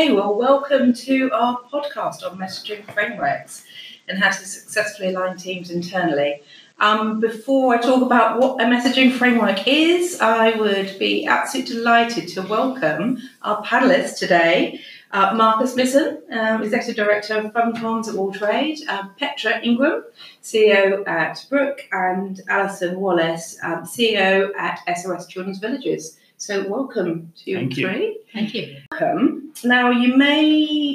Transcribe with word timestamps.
Okay, 0.00 0.12
well, 0.12 0.34
welcome 0.34 0.94
to 0.94 1.30
our 1.30 1.60
podcast 1.70 2.24
on 2.24 2.38
messaging 2.38 2.90
frameworks 2.94 3.66
and 4.08 4.18
how 4.18 4.30
to 4.30 4.46
successfully 4.46 5.10
align 5.10 5.36
teams 5.36 5.70
internally. 5.70 6.40
Um, 6.78 7.20
before 7.20 7.74
I 7.74 7.82
talk 7.82 8.00
about 8.00 8.40
what 8.40 8.62
a 8.62 8.64
messaging 8.64 9.12
framework 9.12 9.68
is, 9.68 10.18
I 10.18 10.52
would 10.52 10.98
be 10.98 11.26
absolutely 11.26 11.74
delighted 11.74 12.28
to 12.28 12.40
welcome 12.40 13.18
our 13.42 13.62
panelists 13.62 14.16
today. 14.16 14.80
Uh, 15.10 15.34
Marcus 15.34 15.74
Missen, 15.74 16.22
um, 16.32 16.62
Executive 16.62 16.96
Director 16.96 17.34
of 17.34 17.52
Fund 17.52 17.76
Comms 17.76 18.08
at 18.08 18.14
WaterAid, 18.14 18.78
uh, 18.88 19.06
Petra 19.18 19.60
Ingram, 19.62 20.04
CEO 20.42 21.06
at 21.06 21.44
Brooke, 21.50 21.86
and 21.92 22.40
Alison 22.48 22.98
Wallace, 22.98 23.58
um, 23.62 23.82
CEO 23.82 24.50
at 24.56 24.80
SOS 24.96 25.26
Children's 25.26 25.58
Villages. 25.58 26.16
So, 26.40 26.66
welcome 26.66 27.34
to 27.36 27.50
you 27.50 27.56
Thank 27.58 27.76
you. 27.76 27.86
three. 27.86 28.20
Thank 28.32 28.54
you. 28.54 28.78
Welcome. 28.90 29.52
Now, 29.62 29.90
you 29.90 30.16
may 30.16 30.40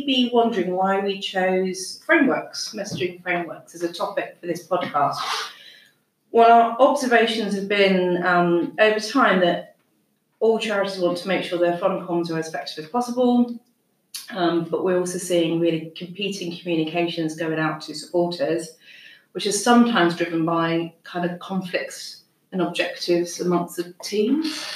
be 0.04 0.32
wondering 0.34 0.72
why 0.72 1.02
we 1.02 1.20
chose 1.20 2.02
frameworks, 2.04 2.74
messaging 2.76 3.22
frameworks, 3.22 3.76
as 3.76 3.84
a 3.84 3.94
topic 3.94 4.38
for 4.42 4.48
this 4.48 4.68
podcast. 4.68 5.18
Well, 6.32 6.52
our 6.52 6.76
observations 6.80 7.54
have 7.54 7.68
been 7.68 8.26
um, 8.26 8.76
over 8.80 9.00
time 9.00 9.40
that 9.42 9.76
all 10.40 10.58
charities 10.58 10.98
want 10.98 11.20
to 11.20 11.28
make 11.28 11.44
sure 11.44 11.60
their 11.60 11.78
fund 11.78 12.02
comms 12.08 12.32
are 12.32 12.40
as 12.40 12.48
effective 12.48 12.86
as 12.86 12.90
possible, 12.90 13.56
um, 14.32 14.64
but 14.64 14.84
we're 14.84 14.98
also 14.98 15.20
seeing 15.20 15.60
really 15.60 15.94
competing 15.96 16.58
communications 16.58 17.36
going 17.36 17.60
out 17.60 17.82
to 17.82 17.94
supporters, 17.94 18.78
which 19.34 19.46
is 19.46 19.64
sometimes 19.64 20.16
driven 20.16 20.44
by 20.44 20.92
kind 21.04 21.30
of 21.30 21.38
conflicts 21.38 22.24
and 22.52 22.64
objectives 22.64 23.40
amongst 23.40 23.76
the 23.76 23.94
teams. 24.02 24.68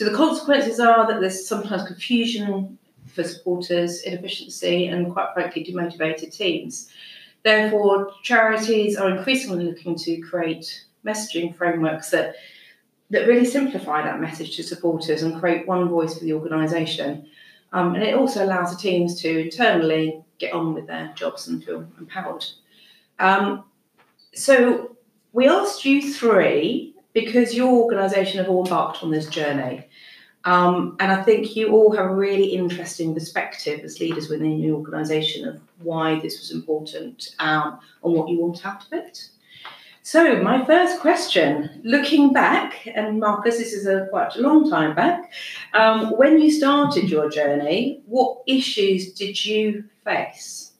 So 0.00 0.06
the 0.06 0.16
consequences 0.16 0.80
are 0.80 1.06
that 1.06 1.20
there's 1.20 1.46
sometimes 1.46 1.86
confusion 1.86 2.78
for 3.08 3.22
supporters, 3.22 4.00
inefficiency, 4.00 4.86
and 4.86 5.12
quite 5.12 5.34
frankly, 5.34 5.62
demotivated 5.62 6.34
teams. 6.34 6.90
Therefore, 7.42 8.10
charities 8.22 8.96
are 8.96 9.14
increasingly 9.14 9.66
looking 9.66 9.96
to 9.96 10.16
create 10.22 10.86
messaging 11.04 11.54
frameworks 11.54 12.08
that 12.12 12.36
that 13.10 13.28
really 13.28 13.44
simplify 13.44 14.00
that 14.00 14.22
message 14.22 14.56
to 14.56 14.62
supporters 14.62 15.22
and 15.22 15.38
create 15.38 15.68
one 15.68 15.90
voice 15.90 16.14
for 16.14 16.24
the 16.24 16.32
organisation. 16.32 17.26
Um, 17.74 17.94
and 17.94 18.02
it 18.02 18.14
also 18.14 18.42
allows 18.42 18.74
the 18.74 18.80
teams 18.80 19.20
to 19.20 19.40
internally 19.40 20.24
get 20.38 20.54
on 20.54 20.72
with 20.72 20.86
their 20.86 21.12
jobs 21.14 21.46
and 21.46 21.62
feel 21.62 21.86
empowered. 21.98 22.46
Um, 23.18 23.64
so 24.32 24.96
we 25.34 25.46
asked 25.46 25.84
you 25.84 26.10
three 26.10 26.94
because 27.12 27.54
your 27.54 27.72
organisation 27.82 28.38
have 28.38 28.48
all 28.48 28.64
embarked 28.64 29.02
on 29.02 29.10
this 29.10 29.26
journey. 29.26 29.86
Um, 30.44 30.96
and 31.00 31.12
I 31.12 31.22
think 31.22 31.54
you 31.54 31.72
all 31.72 31.94
have 31.94 32.06
a 32.06 32.14
really 32.14 32.46
interesting 32.46 33.12
perspective 33.12 33.80
as 33.80 34.00
leaders 34.00 34.28
within 34.28 34.58
your 34.58 34.76
organisation 34.76 35.46
of 35.46 35.60
why 35.82 36.18
this 36.20 36.38
was 36.38 36.50
important 36.50 37.34
um, 37.40 37.78
and 38.02 38.14
what 38.14 38.28
you 38.28 38.40
want 38.40 38.64
out 38.64 38.86
of 38.86 38.92
it. 38.92 39.28
So, 40.02 40.42
my 40.42 40.64
first 40.64 40.98
question, 41.00 41.82
looking 41.84 42.32
back, 42.32 42.88
and 42.94 43.20
Marcus, 43.20 43.58
this 43.58 43.74
is 43.74 43.86
a 43.86 44.06
quite 44.08 44.34
a 44.34 44.40
long 44.40 44.68
time 44.70 44.94
back, 44.94 45.30
um, 45.74 46.16
when 46.16 46.40
you 46.40 46.50
started 46.50 47.10
your 47.10 47.28
journey, 47.28 48.00
what 48.06 48.38
issues 48.46 49.12
did 49.12 49.44
you 49.44 49.84
face? 50.04 50.72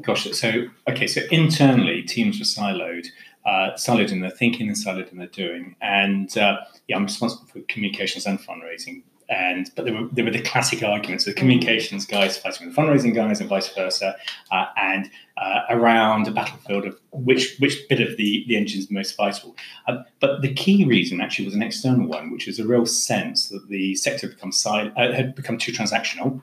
Gosh, 0.00 0.24
so 0.32 0.68
okay, 0.88 1.06
so 1.06 1.20
internally 1.30 2.02
teams 2.02 2.38
were 2.38 2.46
siloed, 2.46 3.08
uh, 3.44 3.70
siloed 3.76 4.12
in 4.12 4.20
their 4.20 4.30
thinking 4.30 4.68
and 4.68 4.78
solid 4.78 5.08
in 5.10 5.18
their 5.18 5.26
doing, 5.28 5.76
and 5.80 6.36
uh, 6.38 6.58
yeah, 6.88 6.96
I'm 6.96 7.04
responsible 7.04 7.46
for 7.46 7.60
communications 7.62 8.26
and 8.26 8.38
fundraising. 8.38 9.02
And 9.32 9.70
but 9.74 9.86
there 9.86 9.94
were 9.94 10.08
there 10.12 10.24
were 10.26 10.30
the 10.30 10.42
classic 10.42 10.82
arguments: 10.82 11.24
the 11.24 11.32
communications 11.32 12.04
guys 12.04 12.36
fighting 12.36 12.66
with 12.66 12.76
the 12.76 12.82
fundraising 12.82 13.14
guys, 13.14 13.40
and 13.40 13.48
vice 13.48 13.72
versa, 13.74 14.14
uh, 14.50 14.66
and 14.76 15.10
uh, 15.38 15.60
around 15.70 16.28
a 16.28 16.30
battlefield 16.30 16.84
of 16.84 17.00
which 17.12 17.56
which 17.58 17.88
bit 17.88 18.00
of 18.00 18.18
the 18.18 18.44
the 18.46 18.56
engine 18.58 18.80
is 18.80 18.90
most 18.90 19.16
vital. 19.16 19.56
Uh, 19.88 20.02
but 20.20 20.42
the 20.42 20.52
key 20.52 20.84
reason 20.84 21.22
actually 21.22 21.46
was 21.46 21.54
an 21.54 21.62
external 21.62 22.06
one, 22.06 22.30
which 22.30 22.46
was 22.46 22.58
a 22.58 22.66
real 22.66 22.84
sense 22.84 23.48
that 23.48 23.68
the 23.68 23.94
sector 23.94 24.26
had 24.26 24.36
become 24.36 24.52
sil- 24.52 24.92
uh, 24.98 25.12
had 25.12 25.34
become 25.34 25.56
too 25.56 25.72
transactional 25.72 26.40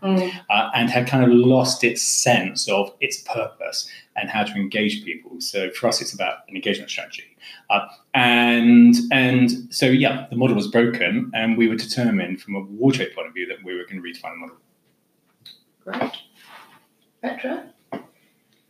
uh, 0.49 0.71
and 0.73 0.89
had 0.89 1.07
kind 1.07 1.23
of 1.23 1.29
lost 1.29 1.83
its 1.83 2.01
sense 2.01 2.67
of 2.67 2.91
its 3.01 3.21
purpose 3.21 3.87
and 4.15 4.31
how 4.31 4.43
to 4.43 4.53
engage 4.53 5.05
people. 5.05 5.39
So 5.39 5.69
for 5.69 5.87
us, 5.87 6.01
it's 6.01 6.13
about 6.13 6.39
an 6.47 6.55
engagement 6.55 6.89
strategy. 6.89 7.28
Uh, 7.69 7.87
and 8.13 8.95
and 9.11 9.51
so 9.73 9.85
yeah, 9.85 10.27
the 10.29 10.35
model 10.35 10.55
was 10.55 10.67
broken, 10.67 11.31
and 11.33 11.57
we 11.57 11.67
were 11.67 11.75
determined 11.75 12.41
from 12.41 12.55
a 12.55 12.65
WaterAid 12.65 13.13
point 13.15 13.27
of 13.27 13.33
view 13.33 13.47
that 13.47 13.57
we 13.63 13.75
were 13.75 13.83
going 13.83 14.01
to 14.01 14.07
redefine 14.07 14.33
the 14.33 14.37
model. 14.37 14.57
Great. 15.83 16.17
Petra? 17.21 17.73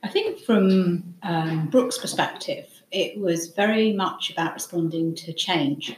I 0.02 0.08
think 0.08 0.40
from 0.40 1.14
um, 1.24 1.68
Brooke's 1.70 1.98
perspective, 1.98 2.68
it 2.92 3.20
was 3.20 3.50
very 3.50 3.94
much 3.94 4.32
about 4.32 4.54
responding 4.54 5.14
to 5.16 5.34
change. 5.34 5.96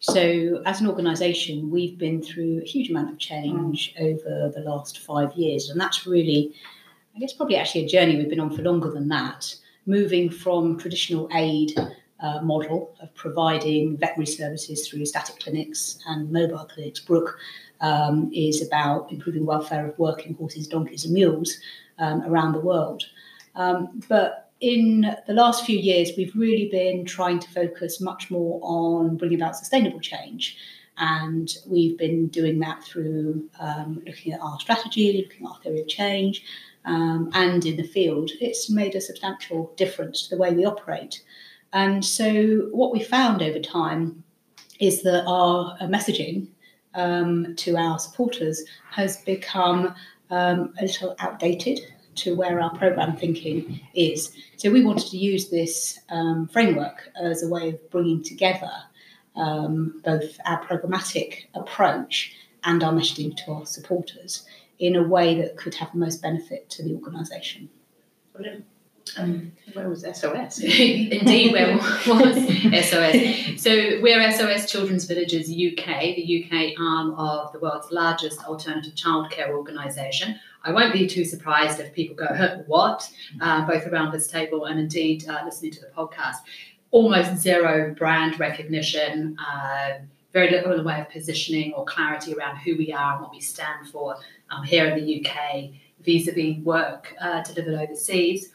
So, 0.00 0.62
as 0.66 0.80
an 0.80 0.88
organisation, 0.88 1.70
we've 1.70 1.98
been 1.98 2.22
through 2.22 2.60
a 2.62 2.66
huge 2.66 2.90
amount 2.90 3.10
of 3.10 3.18
change 3.18 3.94
over 3.98 4.52
the 4.54 4.60
last 4.60 4.98
five 4.98 5.32
years, 5.34 5.70
and 5.70 5.80
that's 5.80 6.06
really, 6.06 6.54
I 7.14 7.18
guess, 7.18 7.32
probably 7.32 7.56
actually 7.56 7.84
a 7.84 7.88
journey 7.88 8.16
we've 8.16 8.28
been 8.28 8.40
on 8.40 8.54
for 8.54 8.62
longer 8.62 8.90
than 8.90 9.08
that. 9.08 9.54
Moving 9.88 10.30
from 10.30 10.78
traditional 10.78 11.28
aid 11.32 11.72
uh, 12.18 12.40
model 12.42 12.96
of 13.00 13.14
providing 13.14 13.96
veterinary 13.96 14.26
services 14.26 14.88
through 14.88 15.06
static 15.06 15.38
clinics 15.38 15.98
and 16.06 16.30
mobile 16.32 16.64
clinics, 16.64 16.98
Brooke 16.98 17.38
um, 17.80 18.28
is 18.34 18.66
about 18.66 19.12
improving 19.12 19.46
welfare 19.46 19.88
of 19.88 19.96
working 19.98 20.34
horses, 20.34 20.66
donkeys, 20.66 21.04
and 21.04 21.14
mules 21.14 21.56
um, 21.98 22.22
around 22.22 22.52
the 22.52 22.60
world. 22.60 23.04
Um, 23.54 24.02
but 24.08 24.50
in 24.60 25.14
the 25.26 25.34
last 25.34 25.64
few 25.64 25.78
years, 25.78 26.10
we've 26.16 26.34
really 26.34 26.68
been 26.68 27.04
trying 27.04 27.38
to 27.38 27.48
focus 27.50 28.00
much 28.00 28.30
more 28.30 28.58
on 28.62 29.16
bringing 29.16 29.40
about 29.40 29.56
sustainable 29.56 30.00
change. 30.00 30.56
And 30.98 31.54
we've 31.66 31.98
been 31.98 32.28
doing 32.28 32.58
that 32.60 32.82
through 32.82 33.48
um, 33.60 34.02
looking 34.06 34.32
at 34.32 34.40
our 34.40 34.58
strategy, 34.58 35.22
looking 35.22 35.46
at 35.46 35.50
our 35.52 35.60
theory 35.60 35.82
of 35.82 35.88
change, 35.88 36.42
um, 36.86 37.30
and 37.34 37.64
in 37.66 37.76
the 37.76 37.82
field. 37.82 38.30
It's 38.40 38.70
made 38.70 38.94
a 38.94 39.00
substantial 39.00 39.72
difference 39.76 40.22
to 40.22 40.34
the 40.34 40.40
way 40.40 40.54
we 40.54 40.64
operate. 40.64 41.22
And 41.72 42.04
so, 42.04 42.68
what 42.72 42.92
we 42.92 43.02
found 43.02 43.42
over 43.42 43.58
time 43.58 44.22
is 44.80 45.02
that 45.02 45.24
our 45.26 45.76
uh, 45.80 45.86
messaging 45.86 46.48
um, 46.94 47.54
to 47.56 47.76
our 47.76 47.98
supporters 47.98 48.64
has 48.90 49.18
become 49.18 49.94
um, 50.30 50.72
a 50.78 50.82
little 50.82 51.14
outdated 51.18 51.80
to 52.16 52.34
where 52.34 52.60
our 52.60 52.74
program 52.76 53.16
thinking 53.16 53.80
is. 53.94 54.32
So 54.56 54.70
we 54.70 54.82
wanted 54.82 55.08
to 55.08 55.18
use 55.18 55.50
this 55.50 56.00
um, 56.08 56.48
framework 56.48 57.10
as 57.22 57.42
a 57.42 57.48
way 57.48 57.68
of 57.68 57.90
bringing 57.90 58.22
together 58.22 58.70
um, 59.34 60.00
both 60.02 60.38
our 60.46 60.64
programmatic 60.64 61.44
approach 61.54 62.34
and 62.64 62.82
our 62.82 62.92
messaging 62.92 63.36
to 63.44 63.52
our 63.52 63.66
supporters 63.66 64.46
in 64.78 64.96
a 64.96 65.02
way 65.02 65.40
that 65.40 65.56
could 65.56 65.74
have 65.74 65.92
the 65.92 65.98
most 65.98 66.22
benefit 66.22 66.68
to 66.70 66.82
the 66.82 66.94
organisation. 66.94 67.68
Um, 69.16 69.52
where 69.72 69.88
was 69.88 70.02
SOS? 70.02 70.58
Indeed, 70.62 71.52
where 71.52 71.76
was 71.76 72.36
SOS? 72.88 73.62
So 73.62 74.00
we're 74.02 74.32
SOS 74.32 74.70
Children's 74.70 75.04
Villages 75.04 75.48
UK, 75.48 76.16
the 76.16 76.44
UK 76.44 76.78
arm 76.78 77.14
of 77.14 77.52
the 77.52 77.58
world's 77.60 77.90
largest 77.92 78.44
alternative 78.44 78.94
childcare 78.94 79.50
organisation. 79.50 80.38
I 80.64 80.72
won't 80.72 80.92
be 80.92 81.06
too 81.06 81.24
surprised 81.24 81.78
if 81.78 81.92
people 81.92 82.16
go, 82.16 82.64
what? 82.66 83.08
Uh, 83.40 83.66
both 83.66 83.86
around 83.86 84.12
this 84.12 84.26
table 84.26 84.64
and 84.64 84.80
indeed 84.80 85.26
uh, 85.28 85.42
listening 85.44 85.70
to 85.72 85.80
the 85.80 85.90
podcast. 85.96 86.38
Almost 86.90 87.40
zero 87.40 87.94
brand 87.96 88.38
recognition, 88.40 89.36
uh, 89.38 90.00
very 90.36 90.50
little 90.50 90.72
in 90.72 90.76
the 90.76 90.84
way 90.84 91.00
of 91.00 91.08
positioning 91.08 91.72
or 91.72 91.86
clarity 91.86 92.34
around 92.34 92.58
who 92.58 92.76
we 92.76 92.92
are 92.92 93.14
and 93.14 93.22
what 93.22 93.30
we 93.30 93.40
stand 93.40 93.88
for 93.88 94.16
um, 94.50 94.62
here 94.64 94.86
in 94.86 95.02
the 95.02 95.06
UK 95.18 95.70
vis 96.00 96.28
a 96.28 96.32
vis 96.32 96.58
work 96.62 97.14
uh, 97.22 97.42
delivered 97.42 97.80
overseas. 97.80 98.50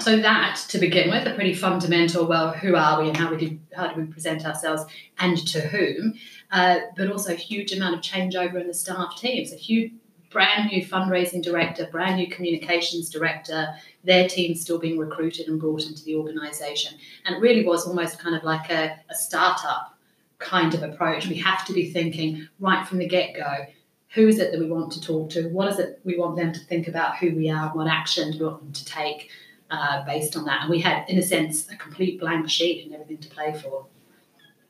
So 0.00 0.18
that, 0.18 0.62
to 0.68 0.76
begin 0.78 1.08
with, 1.08 1.26
a 1.26 1.34
pretty 1.34 1.54
fundamental. 1.54 2.26
Well, 2.26 2.52
who 2.52 2.76
are 2.76 3.00
we, 3.00 3.08
and 3.08 3.16
how 3.16 3.30
we 3.30 3.38
do, 3.38 3.58
how 3.74 3.88
do 3.88 3.98
we 3.98 4.06
present 4.06 4.44
ourselves, 4.44 4.84
and 5.18 5.38
to 5.48 5.60
whom? 5.62 6.12
Uh, 6.52 6.80
but 6.94 7.10
also 7.10 7.32
a 7.32 7.36
huge 7.36 7.72
amount 7.72 7.94
of 7.94 8.00
changeover 8.02 8.60
in 8.60 8.66
the 8.66 8.74
staff 8.74 9.16
teams. 9.16 9.50
A 9.50 9.56
huge, 9.56 9.92
brand 10.30 10.70
new 10.70 10.84
fundraising 10.84 11.42
director, 11.42 11.88
brand 11.90 12.16
new 12.16 12.28
communications 12.28 13.08
director. 13.08 13.74
Their 14.04 14.28
team 14.28 14.54
still 14.54 14.78
being 14.78 14.98
recruited 14.98 15.48
and 15.48 15.58
brought 15.58 15.86
into 15.86 16.04
the 16.04 16.16
organisation, 16.16 16.98
and 17.24 17.34
it 17.34 17.40
really 17.40 17.64
was 17.64 17.86
almost 17.86 18.18
kind 18.18 18.36
of 18.36 18.44
like 18.44 18.70
a, 18.70 19.00
a 19.08 19.14
startup 19.14 19.97
kind 20.38 20.74
of 20.74 20.82
approach. 20.82 21.26
We 21.26 21.36
have 21.36 21.64
to 21.66 21.72
be 21.72 21.90
thinking 21.90 22.48
right 22.60 22.86
from 22.86 22.98
the 22.98 23.08
get 23.08 23.34
go. 23.34 23.66
Who 24.14 24.26
is 24.26 24.38
it 24.38 24.52
that 24.52 24.60
we 24.60 24.70
want 24.70 24.92
to 24.92 25.00
talk 25.00 25.30
to? 25.30 25.48
What 25.48 25.68
is 25.68 25.78
it 25.78 26.00
we 26.04 26.16
want 26.16 26.36
them 26.36 26.52
to 26.52 26.60
think 26.60 26.88
about 26.88 27.16
who 27.16 27.34
we 27.34 27.50
are? 27.50 27.68
What 27.68 27.88
action 27.88 28.32
do 28.32 28.38
we 28.38 28.44
want 28.46 28.60
them 28.60 28.72
to 28.72 28.84
take? 28.84 29.30
uh, 29.70 30.04
based 30.04 30.36
on 30.36 30.44
that. 30.46 30.62
And 30.62 30.70
we 30.70 30.80
had, 30.80 31.08
in 31.08 31.18
a 31.18 31.22
sense, 31.22 31.70
a 31.70 31.76
complete 31.76 32.20
blank 32.20 32.48
sheet 32.48 32.84
and 32.84 32.94
everything 32.94 33.18
to 33.18 33.28
play 33.28 33.52
for. 33.52 33.86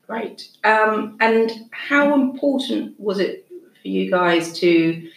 Great. 0.06 0.48
Um, 0.64 1.16
and 1.20 1.68
how 1.70 2.14
important 2.14 2.98
was 2.98 3.18
it 3.18 3.46
for 3.82 3.88
you 3.88 4.10
guys 4.10 4.58
to 4.60 5.08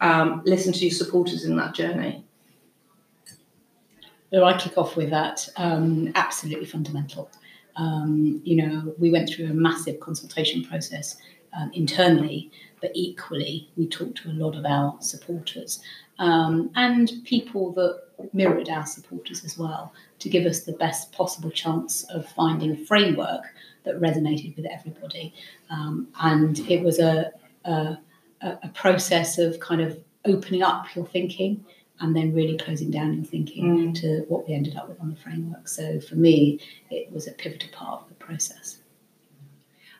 um, 0.00 0.42
listen 0.44 0.72
to 0.72 0.78
your 0.80 0.94
supporters 0.94 1.44
in 1.44 1.56
that 1.56 1.74
journey? 1.74 2.24
So 4.32 4.44
I 4.44 4.56
kick 4.56 4.78
off 4.78 4.96
with 4.96 5.10
that. 5.10 5.46
Um, 5.56 6.12
absolutely 6.14 6.66
fundamental. 6.66 7.30
Um, 7.76 8.40
you 8.44 8.56
know, 8.56 8.94
we 8.98 9.10
went 9.10 9.28
through 9.28 9.46
a 9.46 9.54
massive 9.54 10.00
consultation 10.00 10.64
process 10.64 11.16
um, 11.58 11.70
internally, 11.74 12.50
but 12.80 12.90
equally, 12.94 13.68
we 13.76 13.86
talked 13.86 14.18
to 14.18 14.30
a 14.30 14.32
lot 14.32 14.54
of 14.54 14.64
our 14.64 14.96
supporters 15.00 15.80
um, 16.20 16.70
and 16.76 17.12
people 17.24 17.72
that 17.72 18.00
mirrored 18.34 18.68
our 18.68 18.86
supporters 18.86 19.44
as 19.44 19.58
well 19.58 19.92
to 20.18 20.28
give 20.28 20.44
us 20.44 20.60
the 20.60 20.72
best 20.74 21.12
possible 21.12 21.50
chance 21.50 22.04
of 22.04 22.28
finding 22.28 22.72
a 22.72 22.76
framework 22.76 23.42
that 23.84 23.98
resonated 24.00 24.54
with 24.56 24.66
everybody. 24.66 25.32
Um, 25.70 26.08
and 26.20 26.58
it 26.70 26.82
was 26.84 26.98
a, 26.98 27.32
a, 27.64 27.96
a 28.42 28.70
process 28.74 29.38
of 29.38 29.58
kind 29.60 29.80
of 29.80 29.98
opening 30.26 30.62
up 30.62 30.94
your 30.94 31.06
thinking 31.06 31.64
and 32.00 32.16
then 32.16 32.34
really 32.34 32.56
closing 32.56 32.90
down 32.90 33.14
your 33.14 33.24
thinking 33.24 33.64
Mm. 33.92 34.00
to 34.00 34.24
what 34.28 34.48
we 34.48 34.54
ended 34.54 34.76
up 34.76 34.88
with 34.88 35.00
on 35.00 35.10
the 35.10 35.16
framework. 35.16 35.68
So 35.68 36.00
for 36.00 36.16
me, 36.16 36.60
it 36.90 37.12
was 37.12 37.26
a 37.28 37.32
pivotal 37.32 37.68
part 37.72 38.02
of 38.02 38.08
the 38.08 38.14
process. 38.14 38.78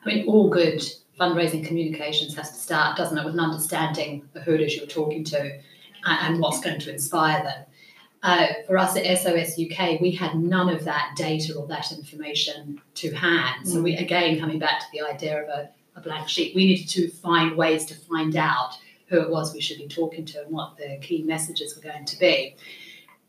I 0.05 0.08
mean, 0.08 0.26
all 0.26 0.49
good 0.49 0.82
fundraising 1.19 1.64
communications 1.67 2.35
has 2.37 2.50
to 2.50 2.56
start, 2.56 2.97
doesn't 2.97 3.19
it, 3.19 3.25
with 3.25 3.35
an 3.35 3.41
understanding 3.41 4.26
of 4.35 4.43
who 4.43 4.55
it 4.55 4.62
is 4.62 4.76
you're 4.76 4.87
talking 4.87 5.25
to 5.25 5.61
and, 6.06 6.41
what's 6.41 6.61
going 6.61 6.81
to 6.81 6.91
inspire 6.91 7.43
them. 7.43 7.64
Uh, 8.23 8.46
for 8.67 8.79
us 8.79 8.96
at 8.96 9.05
SOS 9.19 9.58
UK, 9.58 10.00
we 10.00 10.11
had 10.11 10.35
none 10.35 10.70
of 10.70 10.85
that 10.85 11.12
data 11.17 11.55
or 11.55 11.67
that 11.67 11.93
information 11.93 12.81
to 12.94 13.11
hand. 13.14 13.69
So 13.69 13.82
we 13.82 13.96
again 13.96 14.41
coming 14.41 14.58
back 14.58 14.81
to 14.81 14.87
the 14.93 15.03
idea 15.03 15.43
of 15.43 15.49
a, 15.49 15.70
a 15.96 16.00
blank 16.00 16.29
sheet, 16.29 16.55
we 16.55 16.67
needed 16.67 16.88
to 16.91 17.11
find 17.11 17.56
ways 17.56 17.85
to 17.87 17.94
find 17.94 18.37
out 18.37 18.76
who 19.11 19.21
it 19.21 19.29
was 19.29 19.53
we 19.53 19.61
should 19.61 19.77
be 19.77 19.89
talking 19.89 20.25
to 20.25 20.43
and 20.43 20.51
what 20.51 20.77
the 20.79 20.99
key 21.03 21.23
messages 21.23 21.77
were 21.77 21.83
going 21.83 22.07
to 22.07 22.19
be. 22.19 22.57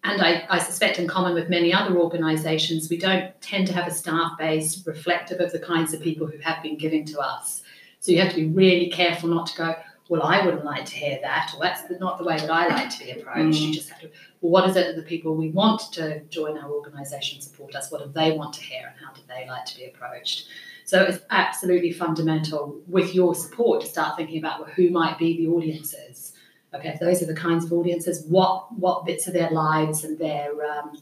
And 0.04 0.22
I, 0.22 0.46
I 0.50 0.60
suspect, 0.60 0.98
in 0.98 1.08
common 1.08 1.34
with 1.34 1.50
many 1.50 1.74
other 1.74 1.98
organisations, 1.98 2.90
we 2.90 2.98
don't 2.98 3.40
tend 3.42 3.68
to 3.68 3.74
have 3.74 3.88
a 3.88 3.92
staff 3.92 4.38
base 4.38 4.84
reflective 4.88 5.40
of 5.40 5.52
the 5.52 5.60
kinds 5.60 5.94
of 5.94 6.02
people 6.02 6.26
who 6.26 6.40
have 6.40 6.64
been 6.64 6.78
giving 6.78 7.06
to 7.06 7.20
us. 7.20 7.62
So 8.00 8.12
you 8.12 8.20
have 8.22 8.32
to 8.34 8.36
be 8.36 8.48
really 8.48 8.90
careful 8.90 9.30
not 9.30 9.46
to 9.48 9.58
go, 9.58 9.76
well, 10.10 10.24
I 10.24 10.44
wouldn't 10.44 10.66
like 10.66 10.86
to 10.86 10.96
hear 10.96 11.20
that, 11.22 11.54
or 11.56 11.62
that's 11.62 11.84
not 12.00 12.18
the 12.18 12.24
way 12.24 12.38
that 12.38 12.50
I 12.50 12.68
like 12.68 12.90
to 12.90 13.06
be 13.06 13.12
approached. 13.12 13.60
You 13.60 13.70
mm. 13.70 13.74
just 13.74 13.90
have 13.90 14.02
to, 14.02 14.10
well, 14.42 14.52
what 14.52 14.70
is 14.70 14.76
it 14.76 14.88
that 14.88 14.96
the 14.96 15.08
people 15.08 15.36
we 15.36 15.50
want 15.50 15.94
to 15.94 16.22
join 16.26 16.58
our 16.58 16.70
organisation 16.70 17.40
support 17.40 17.76
us? 17.76 17.92
What 17.92 18.04
do 18.04 18.12
they 18.12 18.32
want 18.32 18.54
to 18.56 18.62
hear, 18.62 18.88
and 18.88 19.06
how 19.06 19.14
do 19.14 19.22
they 19.28 19.48
like 19.48 19.66
to 19.66 19.78
be 19.78 19.86
approached? 19.86 20.48
So 20.92 21.04
it's 21.04 21.20
absolutely 21.30 21.94
fundamental 21.94 22.78
with 22.86 23.16
your 23.16 23.34
support 23.34 23.80
to 23.80 23.88
start 23.88 24.18
thinking 24.18 24.40
about 24.40 24.72
who 24.72 24.90
might 24.90 25.18
be 25.18 25.38
the 25.38 25.48
audiences. 25.48 26.34
Okay, 26.74 26.98
those 27.00 27.24
are 27.24 27.28
the 27.28 27.34
kinds 27.34 27.64
of 27.64 27.72
audiences, 27.72 28.26
what 28.28 28.78
what 28.78 29.06
bits 29.06 29.26
of 29.26 29.32
their 29.32 29.50
lives 29.52 30.04
and 30.04 30.20
their 30.20 30.52
um, 30.70 31.02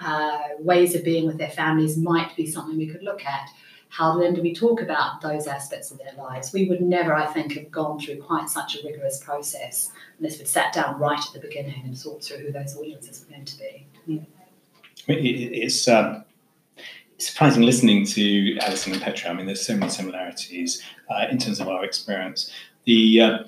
uh, 0.00 0.38
ways 0.60 0.94
of 0.94 1.04
being 1.04 1.26
with 1.26 1.36
their 1.36 1.50
families 1.50 1.98
might 1.98 2.34
be 2.34 2.46
something 2.46 2.78
we 2.78 2.86
could 2.86 3.02
look 3.02 3.26
at. 3.26 3.50
How 3.90 4.18
then 4.18 4.32
do 4.32 4.40
we 4.40 4.54
talk 4.54 4.80
about 4.80 5.20
those 5.20 5.46
aspects 5.46 5.90
of 5.90 5.98
their 5.98 6.14
lives? 6.16 6.54
We 6.54 6.66
would 6.70 6.80
never, 6.80 7.14
I 7.14 7.26
think, 7.26 7.52
have 7.58 7.70
gone 7.70 8.00
through 8.00 8.22
quite 8.22 8.48
such 8.48 8.76
a 8.76 8.86
rigorous 8.86 9.22
process 9.22 9.90
unless 10.18 10.38
we'd 10.38 10.48
sat 10.48 10.72
down 10.72 10.98
right 10.98 11.20
at 11.20 11.34
the 11.34 11.46
beginning 11.46 11.82
and 11.84 11.94
thought 11.94 12.24
through 12.24 12.38
who 12.38 12.52
those 12.52 12.74
audiences 12.74 13.22
were 13.22 13.34
going 13.34 13.44
to 13.44 13.58
be. 13.58 13.86
It- 15.08 15.52
It's 15.64 15.86
um, 15.88 16.24
surprising 17.18 17.62
listening 17.62 18.04
to 18.06 18.58
Alison 18.58 18.92
and 18.92 19.02
Petra. 19.02 19.30
I 19.30 19.34
mean, 19.34 19.46
there's 19.46 19.64
so 19.64 19.76
many 19.76 19.90
similarities 19.90 20.82
uh, 21.10 21.26
in 21.30 21.38
terms 21.38 21.60
of 21.60 21.68
our 21.68 21.84
experience. 21.84 22.50
The 22.84 23.20
uh, 23.20 23.38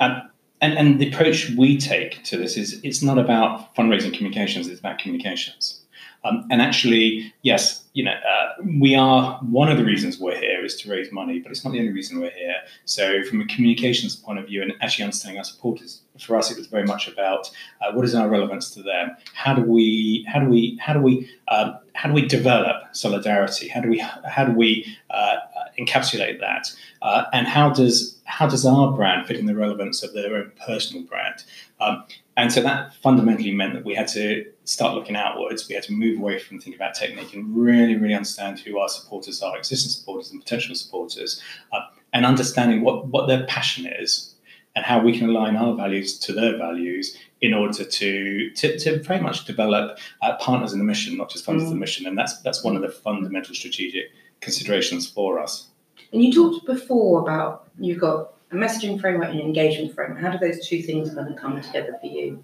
um, 0.00 0.30
and 0.60 0.76
and 0.76 1.00
the 1.00 1.08
approach 1.08 1.50
we 1.56 1.78
take 1.78 2.22
to 2.24 2.36
this 2.36 2.56
is 2.56 2.80
it's 2.82 3.02
not 3.02 3.18
about 3.18 3.74
fundraising 3.74 4.14
communications; 4.14 4.68
it's 4.68 4.80
about 4.80 4.98
communications. 4.98 5.80
Um, 6.24 6.46
and 6.50 6.60
actually, 6.60 7.32
yes, 7.42 7.84
you 7.92 8.02
know, 8.02 8.12
uh, 8.12 8.62
we 8.80 8.96
are 8.96 9.38
one 9.42 9.70
of 9.70 9.78
the 9.78 9.84
reasons 9.84 10.18
we're 10.18 10.38
here 10.38 10.64
is 10.64 10.76
to 10.80 10.90
raise 10.90 11.12
money, 11.12 11.38
but 11.38 11.52
it's 11.52 11.64
not 11.64 11.72
the 11.72 11.78
only 11.78 11.92
reason 11.92 12.20
we're 12.20 12.30
here. 12.30 12.56
So, 12.86 13.22
from 13.22 13.40
a 13.40 13.46
communications 13.46 14.16
point 14.16 14.40
of 14.40 14.46
view, 14.46 14.62
and 14.62 14.72
actually 14.80 15.04
understanding 15.04 15.38
our 15.38 15.44
supporters, 15.44 16.02
for 16.20 16.36
us, 16.36 16.50
it 16.50 16.58
was 16.58 16.66
very 16.66 16.84
much 16.84 17.08
about 17.08 17.50
uh, 17.80 17.92
what 17.92 18.04
is 18.04 18.14
our 18.14 18.28
relevance 18.28 18.70
to 18.70 18.82
them. 18.82 19.16
How 19.34 19.54
do 19.54 19.62
we, 19.62 20.26
how 20.28 20.40
do 20.40 20.48
we, 20.48 20.78
how 20.80 20.92
do 20.92 21.00
we, 21.00 21.30
um, 21.48 21.78
how 21.94 22.08
do 22.08 22.14
we 22.14 22.26
develop 22.26 22.76
solidarity? 22.92 23.68
How 23.68 23.80
do 23.80 23.88
we, 23.88 23.98
how 23.98 24.44
do 24.44 24.52
we 24.52 24.96
uh, 25.10 25.36
encapsulate 25.78 26.40
that? 26.40 26.72
Uh, 27.02 27.24
and 27.32 27.46
how 27.46 27.70
does 27.70 28.18
how 28.24 28.46
does 28.46 28.66
our 28.66 28.92
brand 28.92 29.26
fit 29.26 29.38
in 29.38 29.46
the 29.46 29.56
relevance 29.56 30.02
of 30.02 30.12
their 30.12 30.36
own 30.36 30.52
personal 30.66 31.02
brand? 31.04 31.44
Um, 31.80 32.04
and 32.36 32.52
so 32.52 32.60
that 32.62 32.94
fundamentally 32.94 33.52
meant 33.52 33.74
that 33.74 33.84
we 33.84 33.94
had 33.94 34.06
to 34.08 34.44
start 34.64 34.94
looking 34.94 35.16
outwards. 35.16 35.66
We 35.66 35.74
had 35.74 35.84
to 35.84 35.92
move 35.92 36.18
away 36.18 36.38
from 36.38 36.58
thinking 36.58 36.74
about 36.74 36.94
technique 36.94 37.34
and 37.34 37.56
really, 37.56 37.96
really 37.96 38.14
understand 38.14 38.60
who 38.60 38.78
our 38.78 38.88
supporters 38.88 39.42
are, 39.42 39.56
existing 39.56 39.90
supporters 39.90 40.30
and 40.30 40.40
potential 40.40 40.74
supporters, 40.74 41.42
uh, 41.72 41.80
and 42.12 42.26
understanding 42.26 42.82
what, 42.82 43.06
what 43.06 43.26
their 43.26 43.44
passion 43.46 43.86
is 43.86 44.34
and 44.78 44.86
how 44.86 45.00
we 45.00 45.18
can 45.18 45.28
align 45.28 45.56
our 45.56 45.74
values 45.74 46.16
to 46.20 46.32
their 46.32 46.56
values 46.56 47.16
in 47.40 47.52
order 47.52 47.82
to 47.84 48.50
to, 48.50 48.78
to 48.78 49.02
very 49.02 49.20
much 49.20 49.44
develop 49.44 49.98
uh, 50.22 50.36
partners 50.36 50.72
in 50.72 50.78
the 50.78 50.84
mission, 50.84 51.16
not 51.16 51.28
just 51.28 51.44
funders 51.44 51.62
in 51.62 51.70
the 51.70 51.82
mission. 51.86 52.06
And 52.06 52.16
that's 52.16 52.40
that's 52.42 52.62
one 52.62 52.76
of 52.76 52.82
the 52.82 52.88
fundamental 52.88 53.54
strategic 53.56 54.04
considerations 54.40 55.10
for 55.10 55.40
us. 55.40 55.68
And 56.12 56.22
you 56.22 56.32
talked 56.32 56.64
before 56.64 57.20
about 57.22 57.68
you've 57.78 58.00
got 58.00 58.34
a 58.52 58.54
messaging 58.54 59.00
framework 59.00 59.30
and 59.30 59.40
an 59.40 59.46
engagement 59.46 59.94
framework. 59.94 60.20
How 60.20 60.30
do 60.30 60.38
those 60.38 60.66
two 60.68 60.80
things 60.80 61.12
kind 61.12 61.28
of 61.28 61.36
come 61.36 61.60
together 61.60 61.98
for 62.00 62.06
you? 62.06 62.42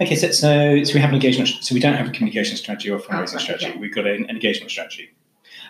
Okay, 0.00 0.16
so, 0.16 0.32
so 0.32 0.82
so 0.82 0.94
we 0.94 1.00
have 1.00 1.10
an 1.10 1.14
engagement. 1.14 1.48
So 1.60 1.74
we 1.76 1.80
don't 1.80 1.94
have 1.94 2.08
a 2.08 2.10
communication 2.10 2.56
strategy 2.56 2.90
or 2.90 2.96
a 2.96 3.00
fundraising 3.00 3.34
right, 3.34 3.46
strategy. 3.46 3.78
We've 3.78 3.94
got 3.94 4.06
an, 4.08 4.24
an 4.24 4.30
engagement 4.30 4.72
strategy, 4.72 5.10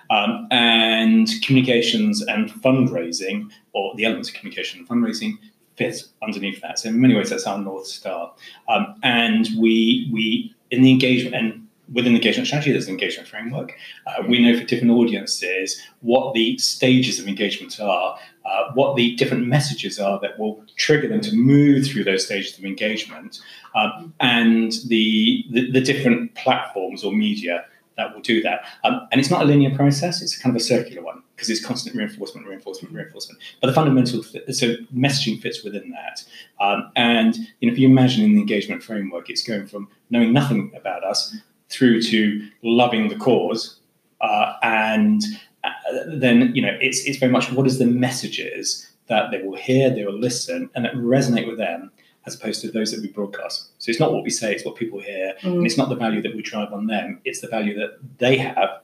um, 0.08 0.49
and 0.50 1.28
communications 1.44 2.22
and 2.22 2.50
fundraising, 2.64 3.50
or 3.75 3.94
the 3.96 4.06
elements 4.06 4.31
of 4.31 4.34
communication 4.37 4.81
and 4.81 4.88
fundraising, 4.88 5.34
fit 5.79 6.03
underneath 6.23 6.61
that. 6.61 6.79
So 6.79 6.89
in 6.89 7.01
many 7.01 7.15
ways, 7.15 7.31
that's 7.31 7.47
our 7.47 7.59
north 7.59 7.87
star. 7.87 8.35
Um, 8.69 8.85
and 9.03 9.49
we 9.57 10.11
we 10.13 10.55
in 10.71 10.83
the 10.83 10.91
engagement 10.91 11.35
and 11.35 11.69
within 11.93 12.13
the 12.13 12.19
engagement 12.19 12.47
strategy, 12.47 12.73
there's 12.73 12.87
an 12.87 12.93
engagement 12.93 13.29
framework. 13.29 13.73
Uh, 14.06 14.23
we 14.29 14.39
know 14.39 14.58
for 14.58 14.65
different 14.65 14.93
audiences 14.93 15.81
what 16.01 16.35
the 16.35 16.58
stages 16.58 17.19
of 17.19 17.27
engagement 17.27 17.81
are, 17.81 18.19
uh, 18.44 18.73
what 18.75 18.97
the 18.97 19.17
different 19.17 19.47
messages 19.47 19.99
are 19.99 20.20
that 20.20 20.39
will 20.39 20.63
trigger 20.77 21.08
them 21.08 21.23
to 21.23 21.35
move 21.35 21.87
through 21.87 22.05
those 22.05 22.27
stages 22.27 22.58
of 22.58 22.65
engagement, 22.65 23.41
um, 23.75 24.13
and 24.20 24.73
the, 24.89 25.44
the 25.51 25.70
the 25.70 25.81
different 25.81 26.35
platforms 26.35 27.05
or 27.05 27.13
media 27.13 27.65
that 27.98 28.14
will 28.14 28.22
do 28.22 28.40
that. 28.40 28.64
Um, 28.84 29.06
and 29.12 29.20
it's 29.20 29.31
not 29.31 29.43
a 29.43 29.44
linear 29.44 29.74
process; 29.76 30.22
it's 30.22 30.38
kind 30.38 30.56
of 30.56 30.60
a 30.60 30.64
circular 30.64 31.02
one 31.02 31.22
because 31.36 31.50
it's 31.50 31.62
constant 31.62 31.94
reinforcement, 31.94 32.46
reinforcement, 32.46 32.94
reinforcement. 32.94 33.40
But 33.60 33.67
the 33.67 33.74
fundamental, 33.74 34.22
so 34.22 34.76
messaging 34.94 35.40
fits 35.40 35.62
within 35.62 35.90
that. 35.90 36.24
Um, 36.58 36.90
and 36.96 37.36
you 37.60 37.69
know, 37.69 37.72
if 37.72 37.78
you 37.78 37.86
imagine 37.86 38.24
in 38.24 38.34
the 38.34 38.40
engagement 38.40 38.82
framework, 38.82 39.28
it's 39.28 39.43
going 39.43 39.67
from 39.67 39.88
knowing 40.08 40.32
nothing 40.32 40.72
about 40.74 41.05
us 41.05 41.36
through 41.69 42.00
to 42.02 42.48
loving 42.62 43.08
the 43.08 43.17
cause, 43.17 43.78
uh, 44.22 44.55
and 44.62 45.22
uh, 45.64 45.70
then 46.06 46.55
you 46.55 46.62
know, 46.62 46.76
it's 46.81 47.05
it's 47.05 47.19
very 47.19 47.32
much 47.32 47.52
what 47.52 47.67
is 47.67 47.78
the 47.78 47.86
messages 47.86 48.90
that 49.08 49.31
they 49.31 49.43
will 49.43 49.56
hear, 49.56 49.90
they 49.90 50.05
will 50.05 50.19
listen, 50.19 50.70
and 50.74 50.84
that 50.84 50.94
resonate 50.94 51.46
with 51.46 51.58
them. 51.58 51.90
As 52.29 52.35
opposed 52.35 52.61
to 52.61 52.70
those 52.70 52.93
that 52.93 53.01
we 53.01 53.08
broadcast. 53.08 53.70
So 53.79 53.89
it's 53.91 53.99
not 53.99 54.13
what 54.13 54.23
we 54.23 54.29
say, 54.29 54.55
it's 54.55 54.65
what 54.65 54.77
people 54.77 55.01
hear. 55.01 55.35
Mm. 55.41 55.56
And 55.56 55.67
it's 55.67 55.79
not 55.79 55.89
the 55.89 55.97
value 55.97 56.20
that 56.20 56.37
we 56.37 56.43
drive 56.43 56.75
on 56.75 56.87
them, 56.87 57.20
it's 57.25 57.41
the 57.41 57.49
value 57.49 57.75
that 57.79 57.93
they 58.19 58.37
have, 58.37 58.82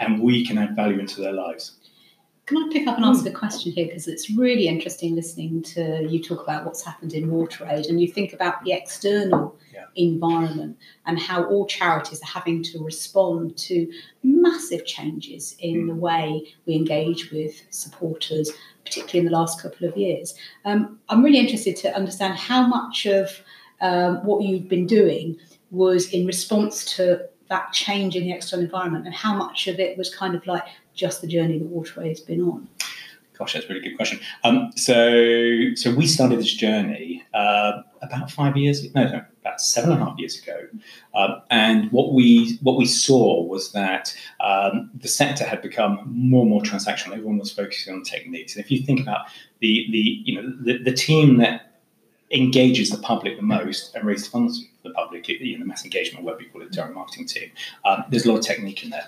and 0.00 0.22
we 0.22 0.46
can 0.46 0.56
add 0.56 0.74
value 0.74 0.98
into 0.98 1.20
their 1.20 1.32
lives. 1.32 1.76
Can 2.46 2.56
I 2.56 2.68
pick 2.72 2.86
up 2.86 2.96
and 2.96 3.04
answer 3.04 3.28
mm. 3.28 3.34
a 3.34 3.38
question 3.38 3.72
here? 3.72 3.86
Because 3.86 4.08
it's 4.08 4.30
really 4.30 4.66
interesting 4.66 5.14
listening 5.14 5.62
to 5.74 6.06
you 6.08 6.22
talk 6.22 6.42
about 6.42 6.64
what's 6.64 6.82
happened 6.82 7.12
in 7.12 7.28
WaterAid 7.30 7.88
and 7.90 8.00
you 8.00 8.08
think 8.10 8.32
about 8.32 8.64
the 8.64 8.72
external 8.72 9.42
Yeah. 9.42 9.65
Environment 9.96 10.76
and 11.06 11.18
how 11.18 11.44
all 11.44 11.66
charities 11.66 12.20
are 12.22 12.26
having 12.26 12.62
to 12.64 12.82
respond 12.82 13.56
to 13.56 13.90
massive 14.22 14.84
changes 14.86 15.56
in 15.58 15.86
the 15.86 15.94
way 15.94 16.54
we 16.66 16.74
engage 16.74 17.30
with 17.30 17.62
supporters, 17.70 18.50
particularly 18.84 19.20
in 19.20 19.32
the 19.32 19.38
last 19.38 19.62
couple 19.62 19.88
of 19.88 19.96
years. 19.96 20.34
Um, 20.64 20.98
I'm 21.08 21.22
really 21.22 21.38
interested 21.38 21.76
to 21.76 21.94
understand 21.94 22.38
how 22.38 22.66
much 22.66 23.06
of 23.06 23.40
um, 23.80 24.24
what 24.24 24.42
you've 24.42 24.68
been 24.68 24.86
doing 24.86 25.36
was 25.70 26.12
in 26.12 26.26
response 26.26 26.84
to 26.96 27.26
that 27.48 27.72
change 27.72 28.16
in 28.16 28.24
the 28.24 28.32
external 28.32 28.64
environment 28.64 29.06
and 29.06 29.14
how 29.14 29.34
much 29.34 29.68
of 29.68 29.78
it 29.78 29.96
was 29.96 30.14
kind 30.14 30.34
of 30.34 30.46
like 30.46 30.64
just 30.94 31.20
the 31.20 31.26
journey 31.26 31.58
the 31.58 31.64
WaterAid 31.64 32.08
has 32.08 32.20
been 32.20 32.42
on? 32.42 32.68
Gosh, 33.38 33.52
that's 33.52 33.66
a 33.66 33.68
really 33.68 33.86
good 33.86 33.96
question. 33.96 34.18
Um, 34.44 34.72
so, 34.76 35.74
so 35.74 35.94
we 35.94 36.06
started 36.06 36.38
this 36.38 36.52
journey 36.52 37.22
uh, 37.34 37.82
about 38.00 38.30
five 38.30 38.56
years, 38.56 38.92
no, 38.94 39.04
no, 39.04 39.24
about 39.46 39.60
seven 39.60 39.92
and 39.92 40.02
a 40.02 40.04
half 40.04 40.18
years 40.18 40.40
ago. 40.42 40.66
Um, 41.14 41.42
and 41.50 41.92
what 41.92 42.12
we 42.12 42.58
what 42.62 42.76
we 42.76 42.86
saw 42.86 43.42
was 43.42 43.72
that 43.72 44.14
um, 44.40 44.90
the 44.94 45.08
sector 45.08 45.44
had 45.44 45.62
become 45.62 46.00
more 46.06 46.42
and 46.42 46.50
more 46.50 46.62
transactional. 46.62 47.12
Everyone 47.12 47.38
was 47.38 47.52
focusing 47.52 47.94
on 47.94 48.02
techniques. 48.02 48.56
And 48.56 48.64
if 48.64 48.70
you 48.70 48.82
think 48.82 49.00
about 49.00 49.26
the 49.60 49.86
the 49.90 50.22
you 50.24 50.34
know 50.34 50.52
the, 50.60 50.78
the 50.78 50.92
team 50.92 51.38
that 51.38 51.80
engages 52.32 52.90
the 52.90 52.98
public 52.98 53.36
the 53.36 53.42
most 53.42 53.94
and 53.94 54.04
raises 54.04 54.26
funds 54.26 54.64
for 54.82 54.88
the 54.88 54.94
public, 54.94 55.28
you 55.28 55.52
know, 55.52 55.60
the 55.60 55.68
mass 55.68 55.84
engagement, 55.84 56.24
what 56.24 56.38
we 56.38 56.46
call 56.46 56.60
it, 56.62 56.72
direct 56.72 56.92
marketing 56.92 57.26
team. 57.26 57.50
Um, 57.84 58.02
there's 58.10 58.24
a 58.24 58.32
lot 58.32 58.38
of 58.38 58.44
technique 58.44 58.82
in 58.82 58.90
there. 58.90 59.06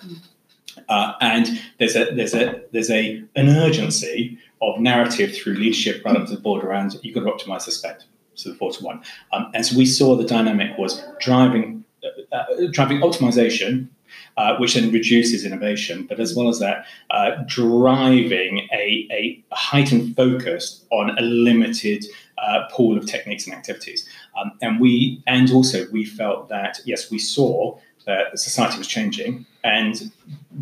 Uh, 0.89 1.15
and 1.21 1.61
there's 1.79 1.97
a 1.97 2.15
there's 2.15 2.35
a 2.35 2.63
there's 2.73 2.91
a 2.91 3.25
an 3.35 3.49
urgency 3.49 4.39
of 4.63 4.79
narrative 4.79 5.37
through 5.37 5.55
leadership 5.55 6.05
right 6.05 6.17
up 6.17 6.27
to 6.27 6.35
the 6.35 6.41
board 6.41 6.65
around 6.65 6.97
you've 7.03 7.15
got 7.15 7.25
to 7.25 7.45
optimize 7.45 7.65
the 7.65 7.73
spend. 7.73 8.05
So 8.39 8.51
the 8.51 8.57
four 8.57 8.73
to 8.73 8.85
one. 8.85 9.03
Um, 9.33 9.51
and 9.55 9.67
so 9.67 9.77
we 9.77 9.85
saw 9.85 10.15
the 10.17 10.25
dynamic 10.25 10.79
was 10.79 11.03
driving 11.21 11.85
uh, 12.05 12.37
uh, 12.37 12.45
driving 12.71 13.01
optimization 13.01 13.89
uh, 14.37 14.57
which 14.57 14.75
then 14.75 14.91
reduces 14.93 15.45
innovation, 15.45 16.07
but 16.09 16.21
as 16.21 16.35
well 16.35 16.49
as 16.49 16.59
that, 16.61 16.87
uh, 17.11 17.33
driving 17.47 18.69
a, 18.73 19.07
a, 19.11 19.45
heightened 19.53 20.17
focus 20.17 20.85
on 20.91 21.17
a 21.19 21.23
limited 21.23 22.05
uh, 22.39 22.65
pool 22.71 22.97
of 22.97 23.07
techniques 23.07 23.47
and 23.47 23.55
activities. 23.55 24.09
Um, 24.41 24.53
and 24.63 24.81
we, 24.81 25.23
and 25.27 25.51
also 25.51 25.87
we 25.91 26.05
felt 26.05 26.49
that 26.49 26.79
yes, 26.85 27.11
we 27.11 27.19
saw 27.19 27.79
that 28.07 28.39
society 28.39 28.79
was 28.79 28.87
changing, 28.87 29.45
and 29.65 30.11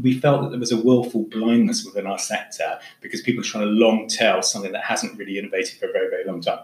we 0.03 0.19
felt 0.19 0.43
that 0.43 0.51
there 0.51 0.59
was 0.59 0.73
a 0.73 0.81
willful 0.81 1.25
blindness 1.25 1.85
within 1.85 2.07
our 2.07 2.19
sector 2.19 2.79
because 3.01 3.21
people 3.21 3.43
are 3.43 3.45
trying 3.45 3.65
to 3.65 3.71
long 3.71 4.09
tail 4.09 4.43
something 4.43 4.73
that 4.73 4.85
hasn't 4.85 5.17
really 5.19 5.39
innovated 5.39 5.79
for 5.79 5.89
a 5.89 5.93
very, 5.93 6.09
very 6.09 6.25
long 6.25 6.41
time. 6.41 6.61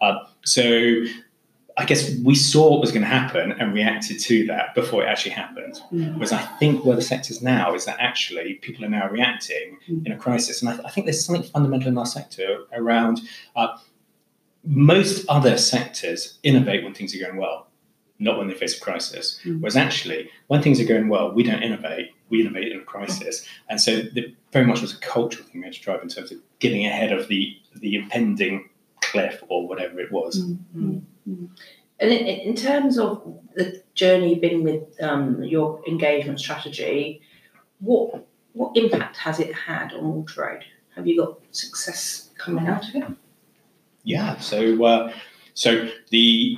Uh, 0.00 0.18
so 0.44 1.04
I 1.76 1.84
guess 1.84 2.14
we 2.24 2.34
saw 2.34 2.72
what 2.72 2.80
was 2.80 2.90
going 2.92 3.02
to 3.02 3.08
happen 3.08 3.52
and 3.52 3.72
reacted 3.72 4.18
to 4.20 4.46
that 4.46 4.74
before 4.74 5.02
it 5.02 5.06
actually 5.06 5.32
happened. 5.32 5.80
Mm. 5.92 6.14
Whereas 6.14 6.32
I 6.32 6.42
think 6.58 6.84
where 6.84 6.96
the 6.96 7.02
sector's 7.02 7.42
now 7.42 7.74
is 7.74 7.84
that 7.86 7.96
actually 7.98 8.54
people 8.54 8.84
are 8.84 8.88
now 8.88 9.08
reacting 9.08 9.78
mm. 9.88 10.04
in 10.04 10.12
a 10.12 10.16
crisis. 10.16 10.62
And 10.62 10.70
I, 10.70 10.86
I, 10.86 10.90
think 10.90 11.06
there's 11.06 11.24
something 11.24 11.44
fundamental 11.44 11.88
in 11.88 11.98
our 11.98 12.06
sector 12.06 12.64
around 12.72 13.20
uh, 13.56 13.78
most 14.64 15.24
other 15.28 15.56
sectors 15.56 16.38
innovate 16.42 16.84
when 16.84 16.92
things 16.92 17.14
are 17.14 17.24
going 17.24 17.38
well, 17.38 17.68
not 18.18 18.36
when 18.36 18.48
they 18.48 18.54
face 18.54 18.76
a 18.76 18.80
crisis. 18.80 19.40
Mm. 19.44 19.60
Whereas 19.60 19.76
actually, 19.76 20.28
when 20.48 20.62
things 20.62 20.80
are 20.80 20.86
going 20.86 21.08
well, 21.08 21.32
we 21.32 21.42
don't 21.42 21.62
innovate, 21.62 22.10
we 22.28 22.40
innovate 22.40 22.72
in 22.72 22.80
a 22.80 22.84
crisis. 22.84 23.46
And 23.68 23.80
so 23.80 24.02
there 24.02 24.24
very 24.52 24.66
much 24.66 24.80
was 24.80 24.92
a 24.92 24.98
cultural 24.98 25.46
thing 25.46 25.60
we 25.60 25.66
had 25.66 25.74
to 25.74 25.80
drive 25.80 26.02
in 26.02 26.08
terms 26.08 26.32
of 26.32 26.38
getting 26.58 26.84
ahead 26.84 27.12
of 27.12 27.28
the, 27.28 27.56
the 27.76 27.94
impending 27.94 28.68
cliff 29.10 29.42
or 29.48 29.66
whatever 29.66 30.00
it 30.00 30.12
was. 30.12 30.40
Mm-hmm. 30.40 30.98
Mm-hmm. 31.28 31.46
And 32.00 32.10
in, 32.12 32.26
in, 32.26 32.54
terms 32.54 32.98
of 32.98 33.22
the 33.54 33.82
journey 33.94 34.30
you've 34.30 34.40
been 34.40 34.62
with 34.62 35.02
um, 35.02 35.42
your 35.42 35.82
engagement 35.86 36.40
strategy, 36.40 37.20
what 37.80 38.26
what 38.52 38.76
impact 38.76 39.16
has 39.18 39.38
it 39.38 39.54
had 39.54 39.92
on 39.92 40.24
WaterAid? 40.24 40.62
Have 40.96 41.06
you 41.06 41.20
got 41.20 41.38
success 41.50 42.30
coming 42.38 42.66
out 42.66 42.88
of 42.88 42.94
it? 42.94 43.04
Yeah. 44.02 44.38
So 44.38 44.84
uh, 44.84 45.12
so 45.54 45.88
the 46.10 46.56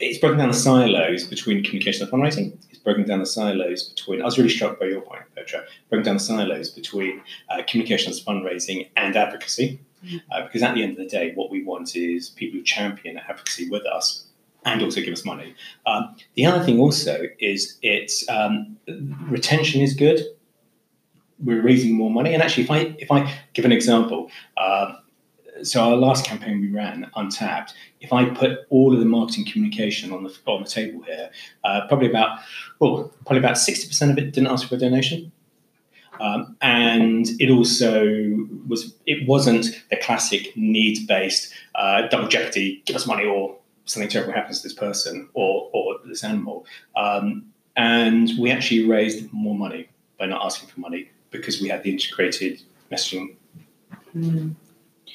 it's 0.00 0.18
broken 0.18 0.38
down 0.38 0.48
the 0.48 0.54
silos 0.54 1.24
between 1.24 1.62
communication 1.62 2.02
and 2.02 2.12
fundraising. 2.12 2.58
It's 2.70 2.78
broken 2.78 3.06
down 3.06 3.20
the 3.20 3.26
silos 3.26 3.90
between. 3.90 4.22
I 4.22 4.24
was 4.24 4.38
really 4.38 4.50
struck 4.50 4.80
by 4.80 4.86
your 4.86 5.00
point, 5.02 5.22
Petra. 5.36 5.64
Broken 5.90 6.04
down 6.04 6.16
the 6.16 6.20
silos 6.20 6.70
between 6.70 7.22
uh, 7.50 7.62
communications, 7.68 8.24
fundraising, 8.24 8.88
and 8.96 9.14
advocacy. 9.14 9.80
Uh, 10.30 10.42
because 10.44 10.62
at 10.62 10.74
the 10.74 10.82
end 10.82 10.92
of 10.92 10.98
the 10.98 11.06
day, 11.06 11.32
what 11.34 11.50
we 11.50 11.62
want 11.62 11.96
is 11.96 12.30
people 12.30 12.58
who 12.58 12.64
champion 12.64 13.18
advocacy 13.18 13.68
with 13.68 13.86
us 13.86 14.26
and 14.64 14.82
also 14.82 15.00
give 15.00 15.12
us 15.12 15.24
money. 15.24 15.54
Um, 15.86 16.14
the 16.34 16.46
other 16.46 16.64
thing 16.64 16.78
also 16.78 17.26
is 17.38 17.78
it's 17.82 18.28
um, 18.28 18.76
retention 19.28 19.80
is 19.80 19.94
good. 19.94 20.24
We're 21.42 21.62
raising 21.62 21.94
more 21.94 22.10
money, 22.10 22.34
and 22.34 22.42
actually, 22.42 22.64
if 22.64 22.70
I 22.70 22.78
if 22.98 23.10
I 23.10 23.32
give 23.52 23.64
an 23.64 23.72
example, 23.72 24.30
um, 24.56 24.98
so 25.62 25.82
our 25.82 25.96
last 25.96 26.24
campaign 26.24 26.60
we 26.60 26.68
ran, 26.68 27.10
Untapped. 27.16 27.74
If 28.00 28.12
I 28.12 28.26
put 28.26 28.60
all 28.70 28.92
of 28.92 29.00
the 29.00 29.04
marketing 29.04 29.46
communication 29.46 30.12
on 30.12 30.22
the 30.24 30.36
on 30.46 30.62
the 30.62 30.68
table 30.68 31.02
here, 31.02 31.30
uh, 31.64 31.86
probably 31.88 32.08
about 32.08 32.38
well, 32.78 33.12
probably 33.24 33.38
about 33.38 33.58
sixty 33.58 33.88
percent 33.88 34.12
of 34.12 34.18
it 34.18 34.32
didn't 34.32 34.48
ask 34.48 34.68
for 34.68 34.76
a 34.76 34.78
donation. 34.78 35.32
Um, 36.22 36.56
and 36.62 37.26
it 37.40 37.50
also 37.50 38.06
was 38.68 38.94
it 39.06 39.26
wasn't 39.26 39.82
the 39.90 39.96
classic 39.96 40.56
needs 40.56 41.04
based 41.04 41.52
uh, 41.74 42.06
double 42.06 42.28
jeopardy 42.28 42.80
give 42.86 42.94
us 42.94 43.08
money 43.08 43.26
or 43.26 43.56
something 43.86 44.08
terrible 44.08 44.32
happens 44.32 44.60
to 44.60 44.68
this 44.68 44.74
person 44.74 45.28
or, 45.34 45.68
or 45.72 45.96
this 46.06 46.22
animal 46.22 46.64
um, 46.94 47.44
and 47.74 48.30
we 48.38 48.52
actually 48.52 48.86
raised 48.86 49.32
more 49.32 49.56
money 49.56 49.88
by 50.16 50.26
not 50.26 50.44
asking 50.46 50.68
for 50.68 50.78
money 50.78 51.10
because 51.32 51.60
we 51.60 51.68
had 51.68 51.82
the 51.82 51.90
integrated 51.90 52.62
messaging 52.92 53.34
mm. 54.16 54.54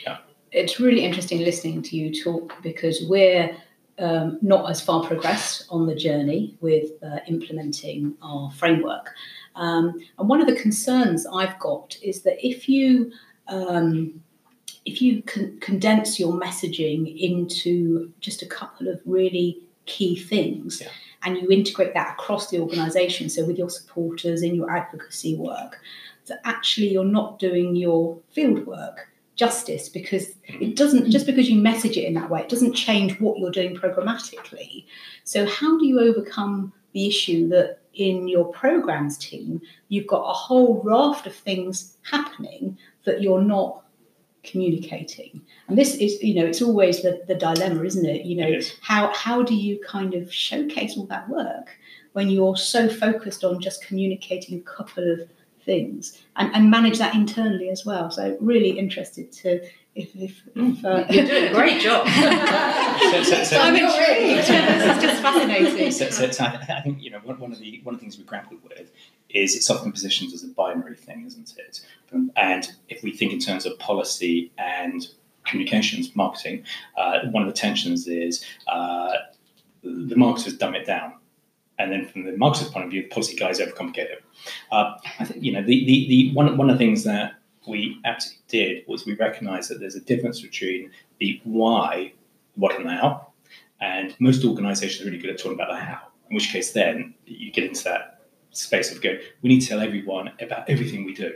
yeah 0.05 0.17
it's 0.51 0.77
really 0.77 1.05
interesting 1.05 1.39
listening 1.39 1.81
to 1.81 1.95
you 1.95 2.21
talk 2.21 2.53
because 2.61 3.01
we're 3.07 3.55
um, 3.99 4.37
not 4.41 4.69
as 4.69 4.81
far 4.81 5.05
progressed 5.05 5.65
on 5.69 5.85
the 5.87 5.95
journey 5.95 6.55
with 6.61 6.91
uh, 7.03 7.19
implementing 7.27 8.15
our 8.21 8.51
framework. 8.51 9.09
Um, 9.57 9.99
and 10.17 10.29
one 10.29 10.39
of 10.39 10.47
the 10.47 10.55
concerns 10.55 11.25
I've 11.25 11.57
got 11.59 11.97
is 12.01 12.21
that 12.21 12.45
if 12.45 12.69
you 12.69 13.11
um, 13.47 14.21
if 14.85 15.01
you 15.01 15.21
con- 15.23 15.57
condense 15.59 16.19
your 16.19 16.33
messaging 16.33 17.19
into 17.19 18.11
just 18.21 18.41
a 18.41 18.45
couple 18.45 18.87
of 18.87 19.01
really 19.05 19.59
key 19.85 20.15
things 20.15 20.81
yeah. 20.81 20.87
and 21.23 21.37
you 21.37 21.49
integrate 21.49 21.93
that 21.93 22.13
across 22.13 22.49
the 22.49 22.59
organization, 22.59 23.29
so 23.29 23.45
with 23.45 23.57
your 23.57 23.69
supporters 23.69 24.43
in 24.43 24.55
your 24.55 24.69
advocacy 24.71 25.35
work, 25.35 25.79
that 26.27 26.39
actually 26.45 26.89
you're 26.89 27.03
not 27.03 27.39
doing 27.39 27.75
your 27.75 28.17
field 28.29 28.65
work 28.65 29.09
justice 29.35 29.87
because 29.87 30.33
it 30.47 30.75
doesn't 30.75 31.11
just 31.11 31.27
because 31.27 31.47
you 31.47 31.61
message 31.61 31.95
it 31.95 32.05
in 32.05 32.15
that 32.15 32.27
way 32.27 32.41
it 32.41 32.49
doesn't 32.49 32.73
change 32.73 33.19
what 33.19 33.37
you're 33.37 33.51
doing 33.51 33.75
programmatically 33.75 34.83
so 35.25 35.45
how 35.45 35.77
do 35.77 35.85
you 35.85 35.99
overcome 35.99 36.73
the 36.93 37.07
issue 37.07 37.47
that 37.47 37.77
in 37.97 38.27
your 38.27 38.45
programs 38.45 39.17
team, 39.17 39.61
you've 39.89 40.07
got 40.07 40.29
a 40.29 40.33
whole 40.33 40.81
raft 40.83 41.27
of 41.27 41.35
things 41.35 41.97
happening 42.03 42.77
that 43.05 43.21
you're 43.21 43.41
not 43.41 43.83
communicating. 44.43 45.41
And 45.67 45.77
this 45.77 45.95
is, 45.95 46.21
you 46.21 46.35
know, 46.35 46.45
it's 46.45 46.61
always 46.61 47.01
the, 47.01 47.21
the 47.27 47.35
dilemma, 47.35 47.83
isn't 47.83 48.05
it? 48.05 48.25
You 48.25 48.37
know, 48.37 48.47
it 48.47 48.77
how 48.81 49.13
how 49.13 49.43
do 49.43 49.55
you 49.55 49.79
kind 49.85 50.13
of 50.13 50.33
showcase 50.33 50.97
all 50.97 51.05
that 51.07 51.27
work 51.29 51.69
when 52.13 52.29
you're 52.29 52.57
so 52.57 52.87
focused 52.89 53.43
on 53.43 53.61
just 53.61 53.85
communicating 53.85 54.57
a 54.57 54.61
couple 54.61 55.11
of 55.11 55.29
things 55.67 56.23
and, 56.37 56.53
and 56.55 56.71
manage 56.71 56.97
that 56.97 57.13
internally 57.13 57.69
as 57.69 57.85
well. 57.85 58.09
So 58.09 58.37
really 58.39 58.79
interested 58.79 59.31
to 59.33 59.61
if, 59.97 60.15
if, 60.15 60.41
if 60.55 60.85
uh, 60.85 61.05
you're 61.09 61.25
doing 61.25 61.45
a 61.45 61.53
great 61.53 61.81
job. 61.81 62.07
so, 63.11 63.23
so, 63.23 63.43
so, 63.43 63.59
I'm 63.59 63.75
intrigued. 63.75 64.47
this 64.47 64.95
is 64.97 65.01
just 65.01 65.21
fascinating. 65.21 65.91
So, 65.91 66.09
so, 66.09 66.31
so 66.31 66.45
I 66.45 66.81
think 66.81 67.01
you 67.01 67.09
know 67.09 67.19
one, 67.23 67.39
one 67.39 67.51
of 67.51 67.59
the 67.59 67.81
one 67.83 67.95
of 67.95 67.99
the 67.99 68.03
things 68.03 68.17
we 68.17 68.23
grappled 68.23 68.61
with 68.63 68.91
is 69.29 69.55
it's 69.55 69.69
often 69.69 69.91
positioned 69.91 70.33
as 70.33 70.43
a 70.43 70.47
binary 70.49 70.95
thing, 70.95 71.25
isn't 71.25 71.53
it? 71.57 71.81
And 72.35 72.71
if 72.89 73.03
we 73.03 73.11
think 73.11 73.33
in 73.33 73.39
terms 73.39 73.65
of 73.65 73.77
policy 73.79 74.51
and 74.57 75.07
communications 75.45 76.15
marketing, 76.15 76.63
uh, 76.97 77.21
one 77.31 77.43
of 77.43 77.49
the 77.49 77.59
tensions 77.59 78.07
is 78.07 78.45
uh, 78.67 79.13
the 79.83 80.15
marketers 80.15 80.57
dumb 80.57 80.75
it 80.75 80.85
down 80.85 81.13
and 81.79 81.91
then 81.91 82.05
from 82.05 82.23
the 82.23 82.31
marketer's 82.31 82.69
point 82.69 82.85
of 82.85 82.91
view, 82.91 83.03
the 83.03 83.09
policy 83.09 83.35
guys 83.35 83.59
overcomplicate 83.59 84.09
it. 84.09 84.23
Uh, 84.71 84.97
I 85.19 85.25
think 85.25 85.43
you 85.43 85.51
know 85.51 85.61
the, 85.61 85.85
the, 85.85 86.07
the 86.07 86.33
one 86.33 86.57
one 86.57 86.69
of 86.69 86.77
the 86.77 86.83
things 86.83 87.03
that 87.03 87.33
we 87.67 87.99
absolutely 88.05 88.43
did 88.47 88.83
was 88.87 89.05
we 89.05 89.15
recognised 89.15 89.69
that 89.69 89.79
there's 89.79 89.95
a 89.95 90.01
difference 90.01 90.41
between 90.41 90.91
the 91.19 91.41
why, 91.43 92.13
what, 92.55 92.75
and 92.75 92.85
the 92.85 92.91
how, 92.91 93.27
and 93.81 94.15
most 94.19 94.43
organisations 94.45 95.01
are 95.01 95.05
really 95.05 95.21
good 95.21 95.29
at 95.29 95.37
talking 95.37 95.53
about 95.53 95.69
the 95.69 95.77
how. 95.77 96.07
In 96.29 96.35
which 96.35 96.51
case, 96.51 96.71
then 96.73 97.13
you 97.25 97.51
get 97.51 97.63
into 97.63 97.83
that 97.85 98.27
space 98.51 98.91
of 98.91 99.01
going, 99.01 99.19
we 99.41 99.49
need 99.49 99.61
to 99.61 99.67
tell 99.67 99.79
everyone 99.79 100.31
about 100.41 100.69
everything 100.69 101.05
we 101.05 101.13
do, 101.13 101.33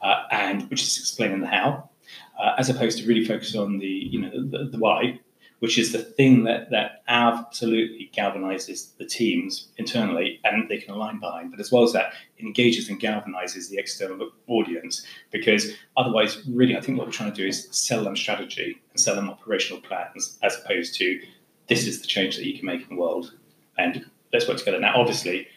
uh, 0.00 0.24
and 0.30 0.68
which 0.70 0.82
is 0.82 0.96
explaining 0.98 1.40
the 1.40 1.46
how, 1.46 1.90
uh, 2.40 2.54
as 2.58 2.70
opposed 2.70 2.98
to 2.98 3.06
really 3.06 3.24
focus 3.24 3.54
on 3.54 3.78
the 3.78 3.86
you 3.86 4.20
know 4.20 4.30
the, 4.30 4.70
the 4.70 4.78
why 4.78 5.18
which 5.60 5.78
is 5.78 5.92
the 5.92 5.98
thing 5.98 6.44
that, 6.44 6.70
that 6.70 7.02
absolutely 7.08 8.10
galvanizes 8.14 8.96
the 8.98 9.06
teams 9.06 9.68
internally 9.78 10.40
and 10.44 10.68
they 10.68 10.78
can 10.78 10.94
align 10.94 11.18
behind. 11.18 11.50
But 11.50 11.60
as 11.60 11.72
well 11.72 11.82
as 11.82 11.92
that, 11.92 12.12
engages 12.38 12.88
and 12.88 13.00
galvanizes 13.00 13.70
the 13.70 13.78
external 13.78 14.30
audience 14.48 15.06
because 15.30 15.72
otherwise, 15.96 16.42
really, 16.48 16.76
I 16.76 16.80
think 16.80 16.98
what 16.98 17.06
we're 17.06 17.12
trying 17.12 17.32
to 17.32 17.36
do 17.36 17.46
is 17.46 17.68
sell 17.70 18.04
them 18.04 18.16
strategy 18.16 18.80
and 18.90 19.00
sell 19.00 19.14
them 19.14 19.30
operational 19.30 19.80
plans 19.80 20.38
as 20.42 20.58
opposed 20.58 20.94
to 20.96 21.20
this 21.68 21.86
is 21.86 22.00
the 22.00 22.06
change 22.06 22.36
that 22.36 22.46
you 22.46 22.56
can 22.58 22.66
make 22.66 22.82
in 22.82 22.88
the 22.94 23.00
world 23.00 23.32
and 23.78 24.04
let's 24.32 24.46
work 24.46 24.58
together. 24.58 24.78
Now, 24.78 24.94
obviously, 24.96 25.48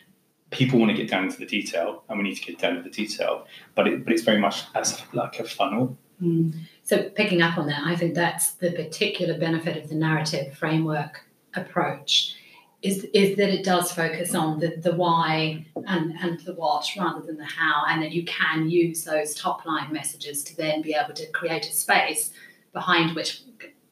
people 0.51 0.79
want 0.79 0.91
to 0.91 0.97
get 0.97 1.09
down 1.09 1.25
into 1.25 1.37
the 1.37 1.45
detail 1.45 2.03
and 2.09 2.17
we 2.17 2.23
need 2.23 2.35
to 2.35 2.41
get 2.41 2.57
down 2.57 2.75
to 2.75 2.81
the 2.81 2.89
detail, 2.89 3.45
but, 3.75 3.87
it, 3.87 4.03
but 4.03 4.13
it's 4.13 4.23
very 4.23 4.39
much 4.39 4.63
as 4.75 5.01
like 5.13 5.39
a 5.39 5.43
funnel. 5.43 5.97
Mm. 6.21 6.53
So, 6.83 7.09
picking 7.09 7.41
up 7.41 7.57
on 7.57 7.67
that, 7.67 7.83
I 7.85 7.95
think 7.95 8.13
that's 8.13 8.51
the 8.51 8.71
particular 8.71 9.37
benefit 9.37 9.77
of 9.77 9.89
the 9.89 9.95
narrative 9.95 10.57
framework 10.57 11.21
approach 11.55 12.35
is, 12.81 13.05
is 13.13 13.35
that 13.37 13.49
it 13.49 13.65
does 13.65 13.91
focus 13.91 14.33
on 14.33 14.59
the, 14.59 14.75
the 14.77 14.93
why 14.93 15.65
and, 15.87 16.13
and 16.21 16.39
the 16.41 16.53
what 16.53 16.87
rather 16.97 17.21
than 17.21 17.37
the 17.37 17.45
how, 17.45 17.83
and 17.87 18.01
that 18.01 18.11
you 18.11 18.23
can 18.25 18.69
use 18.69 19.03
those 19.03 19.35
top 19.35 19.65
line 19.65 19.91
messages 19.91 20.43
to 20.45 20.55
then 20.55 20.81
be 20.81 20.93
able 20.93 21.13
to 21.13 21.29
create 21.31 21.65
a 21.65 21.73
space 21.73 22.31
behind 22.71 23.15
which 23.15 23.41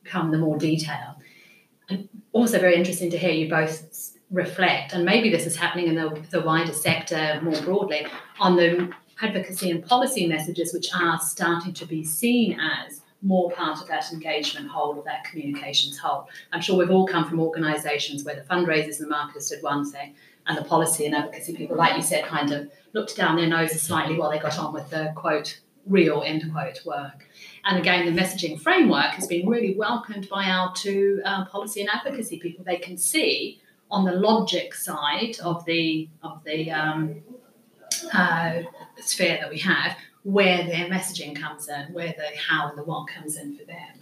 come 0.06 0.32
the 0.32 0.38
more 0.38 0.58
detail. 0.58 1.18
And 1.90 2.08
also 2.32 2.60
very 2.60 2.76
interesting 2.76 3.10
to 3.12 3.18
hear 3.18 3.32
you 3.32 3.50
both 3.50 4.16
reflect, 4.32 4.94
and 4.94 5.04
maybe 5.04 5.30
this 5.30 5.46
is 5.46 5.56
happening 5.56 5.88
in 5.88 5.96
the, 5.96 6.22
the 6.32 6.42
wider 6.42 6.74
sector 6.74 7.40
more 7.44 7.60
broadly, 7.62 8.06
on 8.40 8.56
the 8.56 8.90
advocacy 9.22 9.72
and 9.72 9.86
policy 9.86 10.28
messages 10.28 10.74
which 10.74 10.90
are 10.94 11.20
starting 11.20 11.74
to 11.74 11.86
be 11.86 12.04
seen 12.04 12.60
as 12.60 13.02
more 13.22 13.52
part 13.52 13.82
of 13.82 13.88
that 13.88 14.12
engagement 14.12 14.68
whole, 14.68 14.98
of 14.98 15.06
that 15.06 15.24
communications 15.24 15.98
whole. 15.98 16.30
I'm 16.52 16.62
sure 16.62 16.78
we've 16.78 16.92
all 16.92 17.08
come 17.08 17.28
from 17.28 17.40
organisations 17.40 18.24
where 18.24 18.36
the 18.36 18.42
fundraisers 18.42 19.00
and 19.00 19.08
the 19.08 19.10
marketers 19.10 19.50
did 19.50 19.64
one 19.64 19.90
thing, 19.90 20.14
and 20.46 20.58
the 20.58 20.64
policy 20.64 21.06
and 21.06 21.16
advocacy 21.16 21.56
people, 21.56 21.76
like 21.76 21.98
you 21.98 22.04
said, 22.04 22.26
kind 22.26 22.52
of 22.52 22.72
looked 22.94 23.18
down 23.18 23.36
their 23.36 23.48
noses 23.48 23.82
slightly 23.82 24.16
while 24.18 24.32
they 24.32 24.40
got 24.40 24.58
on 24.58 24.74
with 24.74 24.90
the 24.90 25.12
quote 25.16 25.60
real 25.88 26.22
end 26.26 26.50
quote 26.52 26.86
work. 26.86 27.28
And 27.66 27.78
again, 27.78 28.06
the 28.06 28.22
messaging 28.22 28.60
framework 28.60 29.12
has 29.12 29.28
been 29.28 29.48
really 29.48 29.76
welcomed 29.76 30.30
by 30.30 30.46
our 30.46 30.74
two 30.74 31.22
uh, 31.26 31.46
policy 31.46 31.82
and 31.82 31.90
advocacy 31.90 32.40
people. 32.40 32.64
They 32.64 32.78
can 32.78 32.98
see 32.98 33.62
on 33.90 34.06
the 34.06 34.12
logic 34.12 34.74
side 34.74 35.38
of 35.44 35.64
the 35.66 36.10
of 36.24 36.44
the 36.44 36.72
um, 36.72 37.16
uh, 38.06 38.64
sphere 38.98 39.38
that 39.42 39.50
we 39.50 39.60
have 39.60 39.96
where 40.24 40.66
their 40.66 40.88
messaging 40.90 41.40
comes 41.40 41.70
in, 41.70 41.94
where 41.94 42.14
the 42.18 42.38
how 42.38 42.68
and 42.68 42.78
the 42.78 42.84
what 42.84 43.08
comes 43.08 43.38
in 43.38 43.58
for 43.58 43.64
them. 43.64 44.02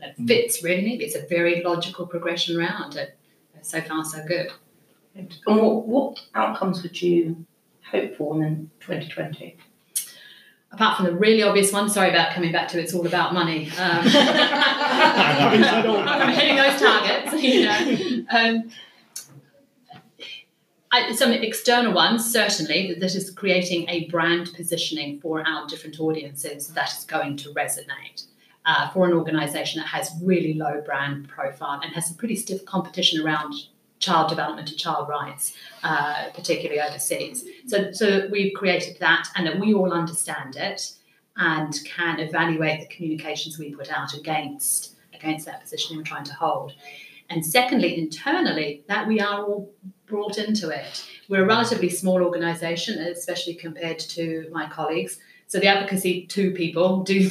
It 0.00 0.16
fits 0.26 0.62
really 0.62 0.82
neatly. 0.82 1.04
It's 1.04 1.14
a 1.14 1.26
very 1.26 1.62
logical 1.62 2.06
progression 2.06 2.56
round. 2.56 2.96
it. 2.96 3.16
So 3.60 3.80
far, 3.82 4.04
so 4.04 4.24
good. 4.26 4.52
And 5.14 5.36
what, 5.44 5.86
what 5.86 6.20
outcomes 6.34 6.82
would 6.82 7.00
you 7.02 7.44
hope 7.90 8.16
for 8.16 8.42
in 8.42 8.70
2020? 8.80 9.56
Apart 10.72 10.96
from 10.96 11.06
the 11.06 11.12
really 11.12 11.42
obvious 11.42 11.72
one, 11.72 11.88
sorry 11.90 12.10
about 12.10 12.32
coming 12.32 12.52
back 12.52 12.68
to 12.68 12.80
it's 12.80 12.94
all 12.94 13.06
about 13.06 13.34
money. 13.34 13.70
Um, 13.78 14.02
I'm 16.08 16.32
hitting 16.32 16.56
those 16.56 16.80
targets, 16.80 17.42
you 17.42 17.64
know. 17.64 18.24
Um, 18.30 18.70
Some 21.14 21.32
external 21.32 21.92
ones, 21.92 22.30
certainly, 22.30 22.88
that, 22.88 23.00
that 23.00 23.14
is 23.14 23.30
creating 23.30 23.88
a 23.88 24.08
brand 24.08 24.50
positioning 24.54 25.20
for 25.20 25.46
our 25.46 25.66
different 25.66 26.00
audiences 26.00 26.68
that 26.68 26.92
is 26.92 27.04
going 27.04 27.36
to 27.38 27.50
resonate. 27.50 28.26
Uh, 28.68 28.90
for 28.90 29.06
an 29.06 29.12
organisation 29.12 29.80
that 29.80 29.86
has 29.86 30.10
really 30.24 30.54
low 30.54 30.82
brand 30.84 31.28
profile 31.28 31.78
and 31.84 31.92
has 31.92 32.08
some 32.08 32.16
pretty 32.16 32.34
stiff 32.34 32.64
competition 32.64 33.24
around 33.24 33.54
child 34.00 34.28
development 34.28 34.68
and 34.68 34.76
child 34.76 35.08
rights, 35.08 35.54
uh, 35.84 36.30
particularly 36.34 36.80
overseas. 36.80 37.44
So, 37.68 37.92
so 37.92 38.28
we've 38.30 38.52
created 38.54 38.96
that, 38.98 39.28
and 39.36 39.46
that 39.46 39.60
we 39.60 39.72
all 39.72 39.92
understand 39.92 40.56
it 40.56 40.92
and 41.36 41.78
can 41.84 42.18
evaluate 42.18 42.80
the 42.80 42.94
communications 42.94 43.58
we 43.58 43.74
put 43.74 43.92
out 43.92 44.14
against 44.14 44.96
against 45.14 45.46
that 45.46 45.60
positioning 45.60 45.98
we're 45.98 46.04
trying 46.04 46.24
to 46.24 46.34
hold. 46.34 46.72
And 47.30 47.44
secondly, 47.44 47.98
internally, 47.98 48.84
that 48.88 49.06
we 49.06 49.20
are 49.20 49.44
all 49.44 49.72
brought 50.06 50.38
into 50.38 50.70
it. 50.70 51.04
We're 51.28 51.44
a 51.44 51.46
relatively 51.46 51.88
small 51.88 52.22
organisation, 52.22 52.98
especially 52.98 53.54
compared 53.54 53.98
to 54.00 54.48
my 54.52 54.68
colleagues. 54.68 55.18
So 55.48 55.58
the 55.58 55.66
advocacy 55.66 56.26
two 56.26 56.52
people 56.52 57.02
do 57.02 57.28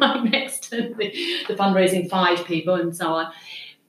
right 0.00 0.24
next 0.24 0.70
to 0.70 0.94
the, 0.96 1.12
the 1.48 1.54
fundraising 1.54 2.08
five 2.08 2.44
people 2.44 2.74
and 2.74 2.96
so 2.96 3.08
on 3.12 3.32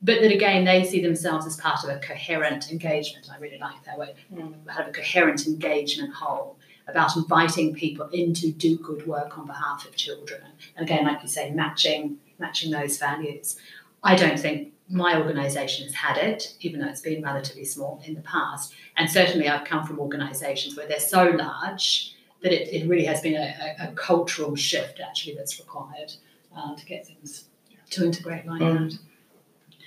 but 0.02 0.22
that 0.22 0.32
again 0.32 0.66
they 0.66 0.84
see 0.84 1.02
themselves 1.02 1.46
as 1.46 1.58
part 1.58 1.84
of 1.84 1.90
a 1.90 2.00
coherent 2.00 2.72
engagement. 2.72 3.30
I 3.32 3.38
really 3.38 3.60
like 3.60 3.84
that 3.86 3.98
word. 3.98 4.16
Mm. 4.34 4.68
Have 4.70 4.88
a 4.88 4.92
coherent 4.92 5.46
engagement 5.46 6.14
whole 6.14 6.58
about 6.88 7.16
inviting 7.16 7.74
people 7.74 8.08
in 8.10 8.34
to 8.34 8.52
do 8.52 8.78
good 8.78 9.06
work 9.06 9.38
on 9.38 9.46
behalf 9.46 9.86
of 9.88 9.96
children. 9.96 10.42
And 10.76 10.90
again, 10.90 11.06
like 11.06 11.22
you 11.22 11.30
say, 11.30 11.52
matching 11.52 12.18
matching 12.40 12.72
those 12.72 12.98
values. 12.98 13.58
I 14.04 14.16
don't 14.16 14.40
think 14.40 14.74
my 14.92 15.18
organisation 15.18 15.86
has 15.86 15.96
had 15.96 16.18
it, 16.18 16.56
even 16.60 16.80
though 16.80 16.88
it's 16.88 17.02
been 17.02 17.24
relatively 17.24 17.66
small 17.66 18.02
in 18.06 18.14
the 18.14 18.22
past. 18.22 18.74
And 18.98 19.10
certainly, 19.10 19.48
I've 19.48 19.66
come 19.66 19.86
from 19.86 20.00
organisations 20.00 20.76
where 20.76 20.88
they're 20.88 21.00
so 21.00 21.30
large 21.30 22.16
that 22.42 22.52
it, 22.52 22.74
it 22.74 22.88
really 22.88 23.06
has 23.06 23.22
been 23.22 23.36
a, 23.36 23.76
a, 23.80 23.90
a 23.90 23.92
cultural 23.94 24.56
shift 24.56 25.00
actually 25.00 25.36
that's 25.36 25.60
required 25.60 26.12
uh, 26.56 26.76
to 26.76 26.86
get 26.86 27.08
things 27.08 27.46
to 27.92 28.06
integrate 28.06 28.46
like 28.46 28.62
mm. 28.62 28.92
that. 28.92 29.00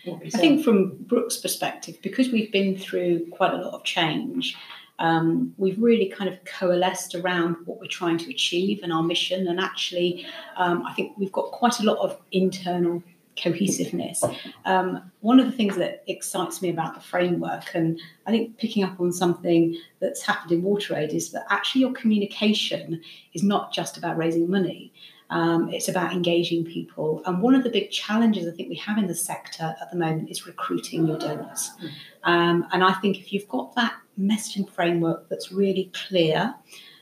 I 0.07 0.31
think 0.31 0.65
from 0.65 0.97
Brooke's 1.05 1.39
perspective, 1.39 1.97
because 2.03 2.31
we've 2.31 2.53
been 2.53 2.77
through 2.77 3.27
quite 3.31 3.55
a 3.55 3.57
lot 3.57 3.73
of 3.73 3.85
change, 3.85 4.55
um, 4.99 5.55
we've 5.57 5.81
really 5.81 6.09
kind 6.09 6.33
of 6.33 6.45
coalesced 6.45 7.15
around 7.15 7.57
what 7.65 7.81
we're 7.81 7.87
trying 7.87 8.19
to 8.19 8.31
achieve 8.31 8.81
and 8.83 8.93
our 8.93 9.03
mission. 9.03 9.49
And 9.49 9.59
actually, 9.59 10.27
um, 10.57 10.85
I 10.87 10.93
think 10.93 11.17
we've 11.17 11.33
got 11.33 11.53
quite 11.53 11.81
a 11.81 11.85
lot 11.85 11.97
of 11.99 12.19
internal 12.33 13.03
cohesiveness. 13.43 14.23
Um, 14.65 15.11
one 15.21 15.41
of 15.41 15.47
the 15.47 15.53
things 15.53 15.77
that 15.77 16.05
excites 16.07 16.63
me 16.63 16.71
about 16.71 16.95
the 16.95 17.01
framework, 17.01 17.75
and 17.75 18.01
I 18.27 18.31
think 18.31 18.59
picking 18.59 18.85
up 18.85 19.01
on 19.01 19.13
something 19.13 19.77
that's 20.01 20.23
happened 20.23 20.53
in 20.53 20.63
WaterAid, 20.63 21.13
is 21.13 21.31
that 21.33 21.45
actually 21.51 21.83
your 21.83 21.93
communication 21.93 23.01
is 23.33 23.43
not 23.43 23.73
just 23.73 23.97
about 23.97 24.17
raising 24.17 24.49
money. 24.51 24.93
Um, 25.31 25.69
it's 25.71 25.89
about 25.89 26.13
engaging 26.13 26.65
people. 26.65 27.23
And 27.27 27.43
one 27.43 27.55
of 27.55 27.65
the 27.65 27.71
big 27.71 27.91
challenges 27.91 28.47
I 28.47 28.53
think 28.53 28.69
we 28.69 28.77
have 28.77 28.99
in 28.99 29.07
the 29.07 29.15
sector 29.15 29.75
at 29.81 29.91
the 29.91 29.97
moment 29.97 30.31
is 30.31 30.47
recruiting 30.47 31.07
your 31.07 31.19
donors. 31.19 31.71
Um, 32.25 32.67
and 32.73 32.85
I 32.85 32.93
think 32.95 33.19
if 33.19 33.33
you've 33.33 33.49
got 33.49 33.75
that 33.75 33.95
messaging 34.21 34.69
framework 34.69 35.29
that's 35.29 35.51
really 35.51 35.91
clear 35.93 36.55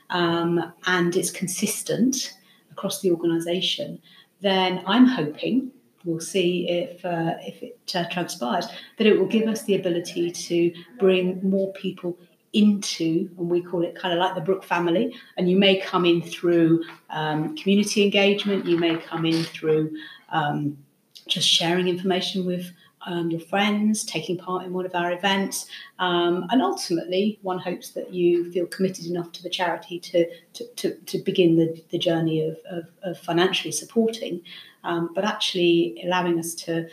um, 0.09 0.73
and 0.85 1.15
it's 1.15 1.31
consistent 1.31 2.33
across 2.71 3.01
the 3.01 3.11
organisation, 3.11 4.01
then 4.41 4.83
I'm 4.85 5.05
hoping 5.05 5.71
we'll 6.05 6.19
see 6.19 6.69
if 6.69 7.03
uh, 7.05 7.35
if 7.41 7.61
it 7.63 7.77
uh, 7.95 8.05
transpires 8.09 8.67
that 8.97 9.07
it 9.07 9.17
will 9.17 9.27
give 9.27 9.47
us 9.47 9.63
the 9.63 9.75
ability 9.75 10.31
to 10.31 10.73
bring 10.99 11.39
more 11.47 11.71
people 11.73 12.17
into, 12.53 13.29
and 13.37 13.49
we 13.49 13.61
call 13.61 13.83
it 13.83 13.95
kind 13.95 14.13
of 14.13 14.19
like 14.19 14.35
the 14.35 14.41
Brooke 14.41 14.63
family. 14.63 15.15
And 15.37 15.49
you 15.49 15.57
may 15.57 15.79
come 15.79 16.05
in 16.05 16.21
through 16.21 16.83
um, 17.09 17.55
community 17.57 18.03
engagement, 18.03 18.65
you 18.65 18.77
may 18.77 18.97
come 18.97 19.25
in 19.25 19.43
through 19.43 19.91
um, 20.29 20.77
just 21.27 21.47
sharing 21.47 21.87
information 21.87 22.45
with 22.45 22.71
um, 23.05 23.31
your 23.31 23.39
friends, 23.39 24.03
taking 24.03 24.37
part 24.37 24.65
in 24.65 24.73
one 24.73 24.85
of 24.85 24.95
our 24.95 25.11
events, 25.11 25.65
um, 25.99 26.45
and 26.49 26.61
ultimately, 26.61 27.39
one 27.41 27.59
hopes 27.59 27.89
that 27.91 28.13
you 28.13 28.51
feel 28.51 28.65
committed 28.65 29.05
enough 29.05 29.31
to 29.33 29.43
the 29.43 29.49
charity 29.49 29.99
to 29.99 30.25
to, 30.53 30.67
to, 30.75 30.95
to 30.95 31.17
begin 31.19 31.55
the, 31.55 31.83
the 31.89 31.97
journey 31.97 32.47
of, 32.47 32.57
of, 32.69 32.85
of 33.03 33.17
financially 33.19 33.71
supporting, 33.71 34.41
um, 34.83 35.09
but 35.13 35.25
actually 35.25 36.01
allowing 36.03 36.39
us 36.39 36.53
to 36.53 36.87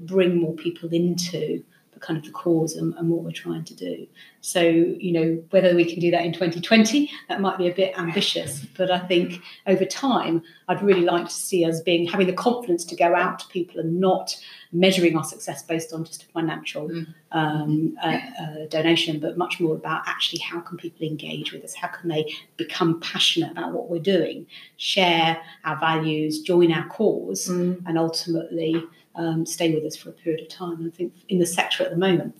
bring 0.00 0.36
more 0.36 0.54
people 0.54 0.88
into 0.92 1.62
kind 2.00 2.18
of 2.18 2.24
the 2.24 2.30
cause 2.30 2.76
and, 2.76 2.94
and, 2.94 3.10
what 3.10 3.22
we're 3.22 3.30
trying 3.30 3.64
to 3.64 3.74
do. 3.74 4.06
So, 4.40 4.62
you 4.62 5.12
know, 5.12 5.42
whether 5.50 5.74
we 5.74 5.84
can 5.84 6.00
do 6.00 6.10
that 6.10 6.24
in 6.24 6.32
2020, 6.32 7.10
that 7.28 7.40
might 7.40 7.58
be 7.58 7.68
a 7.68 7.74
bit 7.74 7.98
ambitious, 7.98 8.64
but 8.76 8.90
I 8.90 8.98
think 8.98 9.40
over 9.66 9.84
time, 9.84 10.42
I'd 10.68 10.82
really 10.82 11.04
like 11.04 11.26
to 11.26 11.34
see 11.34 11.64
us 11.64 11.80
being 11.80 12.06
having 12.06 12.26
the 12.26 12.32
confidence 12.32 12.84
to 12.86 12.96
go 12.96 13.14
out 13.14 13.40
to 13.40 13.48
people 13.48 13.80
and 13.80 14.00
not 14.00 14.36
measuring 14.72 15.16
our 15.16 15.24
success 15.24 15.62
based 15.62 15.92
on 15.92 16.04
just 16.04 16.22
a 16.22 16.26
financial 16.26 16.88
mm. 16.88 17.06
um, 17.32 17.96
uh, 18.02 18.18
uh, 18.40 18.66
donation, 18.68 19.18
but 19.18 19.36
much 19.36 19.60
more 19.60 19.74
about 19.74 20.02
actually 20.06 20.40
how 20.40 20.60
can 20.60 20.78
people 20.78 21.06
engage 21.06 21.52
with 21.52 21.64
us? 21.64 21.74
How 21.74 21.88
can 21.88 22.08
they 22.08 22.32
become 22.56 23.00
passionate 23.00 23.50
about 23.50 23.72
what 23.72 23.90
we're 23.90 24.00
doing, 24.00 24.46
share 24.76 25.38
our 25.64 25.78
values, 25.78 26.40
join 26.40 26.72
our 26.72 26.86
cause, 26.88 27.48
mm. 27.48 27.82
and 27.86 27.98
ultimately 27.98 28.82
um, 29.20 29.44
stay 29.44 29.74
with 29.74 29.84
us 29.84 29.96
for 29.96 30.08
a 30.08 30.12
period 30.12 30.40
of 30.40 30.48
time. 30.48 30.78
And 30.78 30.90
I 30.90 30.96
think 30.96 31.12
in 31.28 31.38
the 31.38 31.46
sector 31.46 31.84
at 31.84 31.90
the 31.90 31.96
moment, 31.96 32.34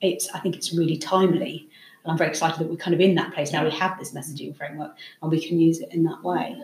it's 0.00 0.28
I 0.34 0.40
think 0.40 0.56
it's 0.56 0.72
really 0.72 0.96
timely. 0.96 1.68
And 2.02 2.12
I'm 2.12 2.18
very 2.18 2.30
excited 2.30 2.58
that 2.58 2.68
we're 2.68 2.76
kind 2.76 2.94
of 2.94 3.00
in 3.00 3.14
that 3.16 3.34
place 3.34 3.52
now. 3.52 3.64
We 3.64 3.70
have 3.72 3.98
this 3.98 4.12
messaging 4.12 4.56
framework 4.56 4.96
and 5.22 5.30
we 5.30 5.46
can 5.46 5.60
use 5.60 5.80
it 5.80 5.92
in 5.92 6.02
that 6.04 6.22
way. 6.22 6.56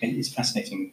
It's 0.00 0.32
fascinating 0.32 0.92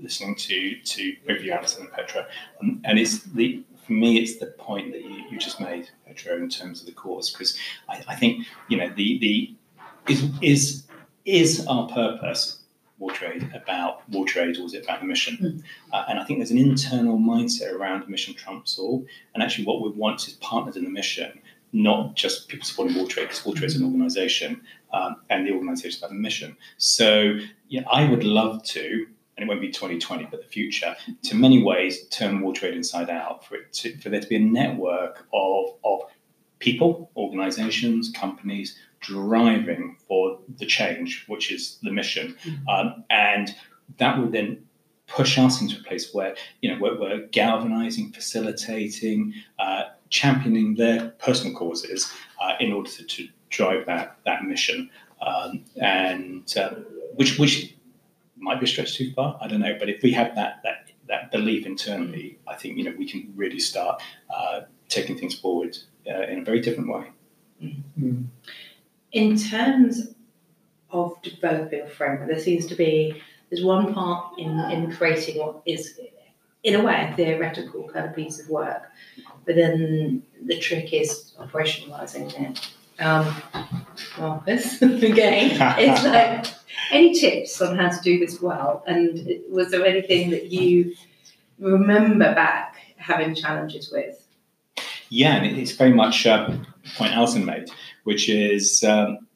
listening 0.00 0.34
to 0.34 0.76
to 0.80 1.16
both 1.26 1.42
you, 1.42 1.52
Alison 1.52 1.82
and 1.82 1.92
Petra, 1.92 2.26
um, 2.60 2.80
and 2.84 2.98
it's 2.98 3.22
the 3.22 3.62
for 3.86 3.92
me 3.92 4.18
it's 4.18 4.38
the 4.38 4.46
point 4.46 4.92
that 4.92 5.04
you, 5.04 5.24
you 5.30 5.38
just 5.38 5.60
made, 5.60 5.88
Petra, 6.06 6.36
in 6.36 6.48
terms 6.48 6.80
of 6.80 6.86
the 6.86 6.92
course, 6.92 7.30
because 7.30 7.56
I, 7.88 8.02
I 8.08 8.16
think 8.16 8.46
you 8.68 8.76
know 8.76 8.88
the 8.88 9.18
the 9.18 9.54
is 10.08 10.24
is 10.42 10.84
is 11.24 11.66
our 11.66 11.88
purpose 11.88 12.63
WaterAid 13.00 13.54
about 13.60 14.08
WaterAid 14.10 14.58
or 14.58 14.66
is 14.66 14.74
it 14.74 14.84
about 14.84 15.00
the 15.00 15.06
mission? 15.06 15.36
Mm. 15.36 15.62
Uh, 15.92 16.04
and 16.08 16.18
I 16.18 16.24
think 16.24 16.38
there's 16.38 16.50
an 16.50 16.58
internal 16.58 17.18
mindset 17.18 17.72
around 17.72 18.08
mission 18.08 18.34
trumps 18.34 18.78
all. 18.78 19.04
And 19.34 19.42
actually, 19.42 19.64
what 19.64 19.82
we 19.82 19.90
want 19.90 20.26
is 20.28 20.34
partners 20.34 20.76
in 20.76 20.84
the 20.84 20.90
mission, 20.90 21.40
not 21.72 22.14
just 22.14 22.48
people 22.48 22.64
supporting 22.64 22.96
WaterAid, 22.96 23.28
because 23.28 23.40
WaterAid 23.40 23.64
is 23.64 23.76
an 23.76 23.84
organization 23.84 24.60
um, 24.92 25.16
and 25.28 25.46
the 25.46 25.52
organization 25.52 25.90
is 25.90 25.98
about 25.98 26.10
the 26.10 26.16
mission. 26.16 26.56
So, 26.78 27.38
yeah, 27.68 27.82
I 27.90 28.08
would 28.08 28.24
love 28.24 28.62
to. 28.64 29.06
And 29.36 29.42
it 29.42 29.48
won't 29.48 29.60
be 29.60 29.70
2020, 29.70 30.28
but 30.30 30.42
the 30.42 30.46
future, 30.46 30.94
to 31.24 31.34
many 31.34 31.60
ways, 31.60 32.06
turn 32.06 32.40
WaterAid 32.40 32.74
inside 32.74 33.10
out 33.10 33.44
for 33.44 33.56
it 33.56 33.72
to, 33.72 33.98
for 33.98 34.08
there 34.08 34.20
to 34.20 34.28
be 34.28 34.36
a 34.36 34.38
network 34.38 35.26
of, 35.32 35.74
of 35.82 36.02
people, 36.60 37.10
organizations, 37.16 38.10
companies 38.10 38.78
driving 39.06 39.96
for 40.08 40.38
the 40.58 40.66
change, 40.66 41.24
which 41.28 41.52
is 41.52 41.78
the 41.82 41.90
mission. 41.90 42.36
Mm-hmm. 42.44 42.68
Um, 42.68 43.04
and 43.10 43.54
that 43.98 44.18
will 44.18 44.30
then 44.30 44.64
push 45.06 45.38
us 45.38 45.60
into 45.60 45.78
a 45.78 45.82
place 45.82 46.12
where 46.12 46.34
you 46.60 46.70
know 46.70 46.78
we're, 46.80 46.98
we're 46.98 47.26
galvanizing, 47.28 48.12
facilitating, 48.12 49.34
uh, 49.58 49.84
championing 50.10 50.74
their 50.74 51.10
personal 51.18 51.54
causes 51.54 52.10
uh, 52.40 52.54
in 52.60 52.72
order 52.72 52.90
to, 52.90 53.04
to, 53.04 53.28
drive 53.50 53.86
that 53.86 54.16
that 54.26 54.42
mission, 54.42 54.90
um, 55.24 55.64
and 55.80 56.52
uh, 56.56 56.70
which 57.14 57.38
which 57.38 57.76
might 58.36 58.58
be 58.58 58.64
a 58.64 58.68
stretch 58.68 58.96
too 58.96 59.12
far. 59.12 59.38
I 59.40 59.46
don't 59.46 59.60
know, 59.60 59.76
but 59.78 59.88
if 59.88 60.02
we 60.02 60.10
have 60.10 60.34
that 60.34 60.60
that 60.64 60.90
that 61.08 61.30
belief 61.30 61.64
internally, 61.64 62.38
I 62.48 62.56
think 62.56 62.76
you 62.76 62.82
know 62.82 62.94
we 62.98 63.08
can 63.08 63.32
really 63.36 63.60
start 63.60 64.02
uh, 64.34 64.62
taking 64.88 65.16
things 65.16 65.38
forward 65.38 65.76
uh, 66.10 66.22
in 66.22 66.40
a 66.40 66.44
very 66.44 66.60
different 66.60 66.90
way. 66.90 67.10
Mm. 67.62 68.24
In 69.14 69.38
terms 69.38 70.08
of 70.90 71.14
developing 71.22 71.82
a 71.82 71.88
framework, 71.88 72.28
there 72.28 72.38
seems 72.38 72.66
to 72.66 72.74
be 72.74 73.22
there's 73.48 73.64
one 73.64 73.94
part 73.94 74.38
in, 74.38 74.58
in 74.70 74.92
creating 74.92 75.38
what 75.38 75.62
is 75.64 75.98
in 76.64 76.74
a 76.74 76.82
way 76.82 77.08
a 77.10 77.16
theoretical 77.16 77.88
kind 77.92 78.06
of 78.06 78.16
piece 78.16 78.40
of 78.40 78.48
work, 78.48 78.90
but 79.44 79.54
then 79.54 80.22
the 80.44 80.58
trick 80.58 80.92
is 80.92 81.32
operationalizing 81.38 82.32
it. 82.40 82.70
Um, 82.98 83.34
Marcus, 84.18 84.82
again, 84.82 85.58
it's 85.78 86.04
like 86.04 86.46
any 86.90 87.14
tips 87.14 87.60
on 87.60 87.76
how 87.78 87.90
to 87.90 88.02
do 88.02 88.18
this 88.18 88.40
well, 88.40 88.82
and 88.86 89.40
was 89.48 89.70
there 89.70 89.84
anything 89.86 90.30
that 90.30 90.50
you 90.50 90.94
remember 91.60 92.34
back 92.34 92.76
having 92.96 93.34
challenges 93.34 93.92
with? 93.92 94.26
Yeah, 95.10 95.36
and 95.36 95.56
it's 95.56 95.72
very 95.72 95.92
much 95.92 96.26
uh, 96.26 96.48
the 96.48 96.66
point 96.96 97.12
Alison 97.12 97.44
made, 97.44 97.70
which 98.04 98.28
is 98.28 98.84
um, 98.84 99.26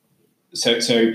so 0.54 0.80
so 0.80 1.12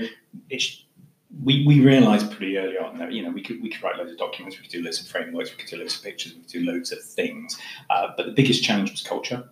we, 1.42 1.66
we 1.66 1.80
realized 1.80 2.30
pretty 2.30 2.58
early 2.58 2.78
on 2.78 2.98
that 2.98 3.12
you 3.12 3.22
know 3.22 3.30
we 3.30 3.42
could 3.42 3.60
we 3.62 3.68
could 3.68 3.82
write 3.82 3.96
loads 3.96 4.12
of 4.12 4.18
documents, 4.18 4.56
we 4.56 4.62
could 4.62 4.70
do 4.70 4.82
loads 4.82 5.00
of 5.00 5.06
frameworks, 5.06 5.50
we 5.50 5.56
could 5.56 5.70
do 5.70 5.76
loads 5.78 5.96
of 5.96 6.02
pictures, 6.02 6.34
we 6.34 6.40
could 6.40 6.50
do 6.50 6.64
loads 6.64 6.92
of 6.92 7.02
things, 7.02 7.58
uh, 7.90 8.08
but 8.16 8.26
the 8.26 8.32
biggest 8.32 8.62
challenge 8.62 8.90
was 8.90 9.02
culture, 9.02 9.48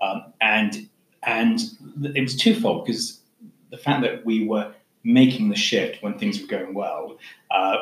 um, 0.00 0.32
and 0.40 0.88
and 1.24 1.60
it 2.14 2.22
was 2.22 2.36
twofold 2.36 2.86
because 2.86 3.20
the 3.70 3.76
fact 3.76 4.02
that 4.02 4.24
we 4.24 4.46
were 4.46 4.72
making 5.04 5.48
the 5.48 5.56
shift 5.56 6.02
when 6.02 6.18
things 6.18 6.40
were 6.40 6.46
going 6.46 6.74
well 6.74 7.18
uh, 7.50 7.76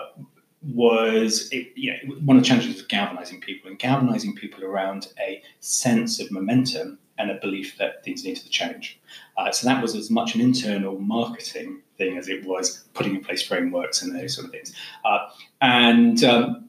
was 0.62 1.48
it, 1.52 1.68
you 1.76 1.92
know 1.92 2.14
one 2.24 2.36
of 2.36 2.42
the 2.42 2.48
challenges 2.48 2.74
was 2.74 2.82
galvanizing 2.82 3.40
people 3.40 3.70
and 3.70 3.78
galvanizing 3.78 4.34
people 4.34 4.64
around 4.64 5.08
a 5.20 5.42
sense 5.60 6.20
of 6.20 6.30
momentum 6.30 6.98
and 7.18 7.30
a 7.30 7.34
belief 7.34 7.76
that 7.78 8.04
things 8.04 8.24
needed 8.24 8.42
to 8.42 8.48
change. 8.48 9.00
Uh, 9.36 9.50
so 9.50 9.66
that 9.66 9.82
was 9.82 9.94
as 9.94 10.10
much 10.10 10.34
an 10.34 10.40
internal 10.40 10.98
marketing 10.98 11.82
thing 11.96 12.16
as 12.16 12.28
it 12.28 12.44
was 12.46 12.84
putting 12.94 13.14
in 13.14 13.22
place 13.22 13.42
frameworks 13.42 14.02
and 14.02 14.14
those 14.14 14.34
sort 14.34 14.46
of 14.46 14.52
things. 14.52 14.74
Uh, 15.04 15.28
and 15.60 16.24
um, 16.24 16.68